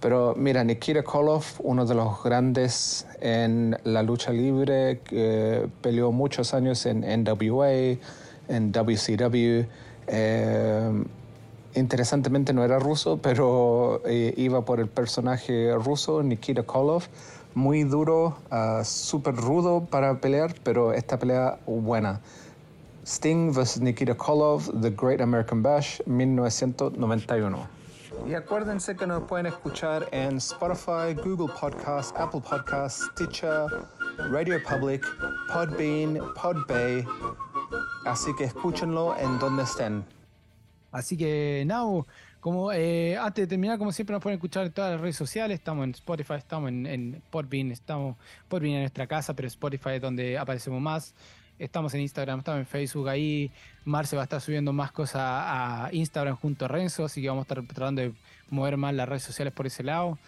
[0.00, 6.52] Pero mira, Nikita Koloff, uno de los grandes en la lucha libre, que peleó muchos
[6.52, 7.70] años en NWA,
[8.48, 9.64] en WCW.
[10.08, 11.04] Eh,
[11.76, 17.06] interesantemente no era ruso, pero eh, iba por el personaje ruso, Nikita Koloff
[17.54, 22.20] muy duro, uh, súper rudo para pelear, pero esta pelea buena.
[23.06, 23.80] Sting vs.
[23.80, 27.58] Nikita Koloff, The Great American Bash, 1991.
[28.26, 33.66] Y acuérdense que nos pueden escuchar en Spotify, Google Podcasts, Apple Podcasts, Stitcher,
[34.30, 35.04] Radio Public,
[35.52, 37.04] Podbean, Podbay.
[38.06, 40.04] Así que escúchenlo en donde estén.
[40.92, 42.06] Así que, now,
[42.44, 45.54] como eh, antes de terminar, como siempre nos pueden escuchar en todas las redes sociales,
[45.58, 48.18] estamos en Spotify, estamos en, en Podbean, estamos
[48.50, 51.14] Podbean en nuestra casa, pero Spotify es donde aparecemos más.
[51.58, 53.50] Estamos en Instagram, estamos en Facebook, ahí
[53.86, 57.44] Marce va a estar subiendo más cosas a Instagram junto a Renzo, así que vamos
[57.44, 58.12] a estar tratando de
[58.50, 60.18] mover más las redes sociales por ese lado.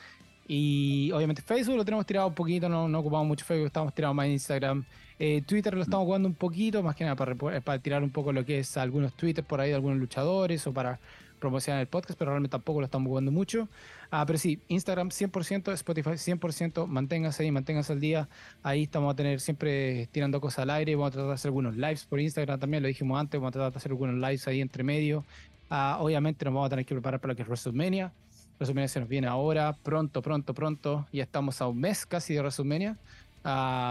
[0.48, 4.24] Y obviamente Facebook lo tenemos tirado un poquito, no, ocupamos mucho Facebook, estamos tirados más
[4.24, 4.86] en Instagram.
[5.18, 8.32] Eh, Twitter lo estamos jugando un poquito, más que nada para, para tirar un poco
[8.32, 10.98] lo que es algunos tweets por ahí de algunos luchadores o para
[11.38, 13.68] promocionar el podcast, pero realmente tampoco lo estamos jugando mucho.
[14.10, 18.28] Ah, pero sí, Instagram 100%, Spotify 100%, manténgase ahí, manténgase al día.
[18.62, 20.94] Ahí estamos a tener siempre tirando cosas al aire.
[20.94, 23.52] Vamos a tratar de hacer algunos lives por Instagram también, lo dijimos antes, vamos a
[23.52, 25.24] tratar de hacer algunos lives ahí entre medio.
[25.68, 28.12] Ah, obviamente nos vamos a tener que preparar para lo que es WrestleMania.
[28.58, 31.06] WrestleMania se nos viene ahora, pronto, pronto, pronto.
[31.12, 32.96] Ya estamos a un mes casi de WrestleMania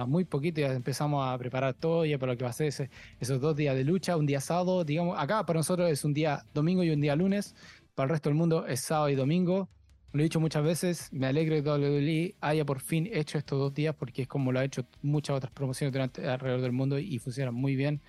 [0.07, 2.89] muy poquito ya empezamos a preparar todo ya para lo que va a ser
[3.19, 6.45] esos dos días de lucha, un día sábado, digamos, acá para nosotros es un día
[6.53, 7.55] domingo y un día lunes,
[7.95, 9.69] para el resto del mundo es sábado y domingo.
[10.11, 13.73] Lo he dicho muchas veces, me alegro que WWE haya por fin hecho estos dos
[13.73, 17.19] días porque es como lo ha hecho muchas otras promociones durante, alrededor del mundo y,
[17.19, 18.01] funciona muy bien.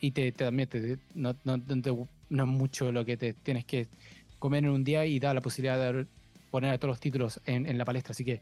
[0.00, 0.68] y te, también
[1.14, 3.88] no, no, no, es mucho lo que te tienes que
[4.38, 6.06] comer en un día y da la posibilidad de
[6.50, 8.12] poner a todos los títulos en, en la palestra.
[8.12, 8.40] Así que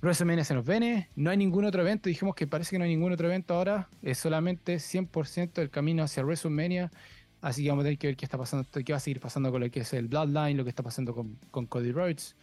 [0.00, 2.90] WrestleMania se nos viene, no hay ningún otro evento, dijimos que parece que no hay
[2.90, 6.90] ningún otro evento ahora, es solamente 100% el camino hacia WrestleMania,
[7.40, 9.50] así que vamos a tener que ver qué está pasando, qué va a seguir pasando
[9.50, 12.36] con lo que es el Bloodline, lo que está pasando con, Cody Rhodes,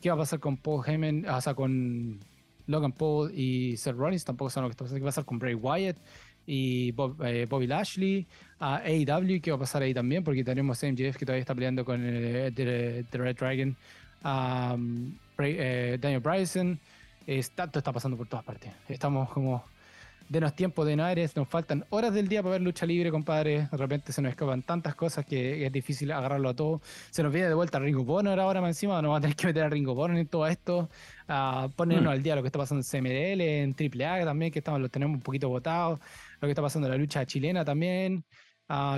[0.00, 2.20] qué va a pasar con Paul Heyman, o sea, con
[2.68, 5.40] Logan Paul y Seth Rollins, tampoco saben lo está pasando, qué va a pasar con
[5.40, 5.96] Bray Wyatt
[6.46, 6.94] y
[7.24, 8.26] eh, Bobby Lashley,
[8.58, 11.54] a AEW, qué va a pasar ahí también, porque tenemos a MJF que todavía está
[11.54, 13.76] peleando con el, The, Red Dragon,
[14.24, 16.78] um, eh, Daniel Bryson,
[17.54, 18.72] todo está pasando por todas partes.
[18.88, 19.64] Estamos como
[20.32, 23.68] denos tiempo de no aires, nos faltan horas del día para ver lucha libre, compadre.
[23.70, 26.80] De repente se nos escapan tantas cosas que es difícil agarrarlo a todo.
[27.10, 29.46] Se nos viene de vuelta Ringo Bonner ahora más encima, nos va a tener que
[29.46, 30.88] meter a Ringo Bonner en todo esto,
[31.28, 32.14] a ponernos mm.
[32.14, 35.16] al día lo que está pasando en CMDL, en AAA también, que estamos, lo tenemos
[35.16, 36.00] un poquito votados,
[36.40, 38.24] lo que está pasando en la lucha chilena también.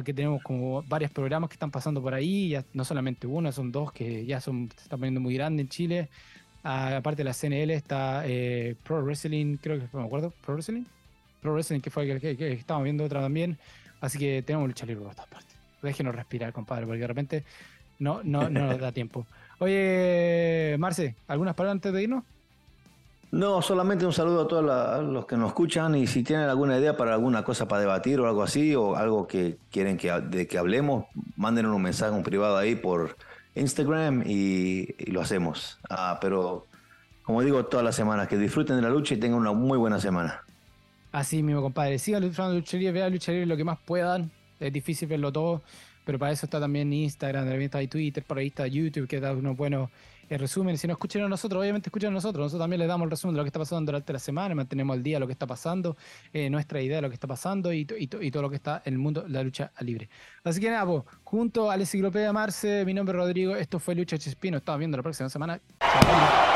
[0.05, 3.73] Que tenemos como varios programas que están pasando por ahí, ya no solamente uno, son
[3.73, 6.09] dos que ya son, se están poniendo muy grandes en Chile.
[6.63, 10.55] Ah, aparte de la CNL está eh, Pro Wrestling, creo que no me acuerdo, Pro
[10.55, 10.85] Wrestling.
[11.43, 13.59] Pro Wrestling, que fue el que, que, estábamos viendo otra también.
[14.01, 15.57] Así que tenemos lucha libre por todas partes.
[15.83, 17.45] Déjenos respirar, compadre, porque de repente
[17.99, 19.27] no, no, no nos da tiempo.
[19.59, 22.25] Oye, Marce, ¿algunas palabras antes de irnos?
[23.35, 26.97] No, solamente un saludo a todos los que nos escuchan y si tienen alguna idea
[26.97, 30.57] para alguna cosa para debatir o algo así o algo que quieren que, de que
[30.57, 33.17] hablemos, manden un mensaje un privado ahí por
[33.57, 35.81] Instagram y, lo hacemos.
[35.91, 36.67] Ah, pero
[37.25, 39.99] como digo todas las semanas, que disfruten de la lucha y tengan una muy buena
[39.99, 40.45] semana.
[41.11, 41.99] Así mismo, compadre.
[41.99, 44.31] Sigan disfrutando de lucha libre, vean libre lo que más puedan.
[44.61, 45.61] Es difícil verlo todo,
[46.05, 49.33] pero para eso está también Instagram, también está Twitter, por ahí está YouTube, que da
[49.33, 49.91] unos buenos
[50.29, 50.79] el resumen.
[50.79, 52.45] Si no escuchan a nosotros, obviamente escuchan a nosotros.
[52.45, 54.95] Nosotros también les damos el resumen de lo que está pasando durante la semana, mantenemos
[54.95, 55.97] al día lo que está pasando,
[56.33, 58.99] eh, nuestra idea de lo que está pasando y, todo lo que está en el
[58.99, 60.09] mundo la lucha libre.
[60.43, 63.95] Así que nada, pues, junto a la enciclopedia Marce, mi nombre es Rodrigo, esto fue
[63.95, 65.61] Lucha Chespino, estamos viendo la próxima semana.
[65.81, 66.54] Chao.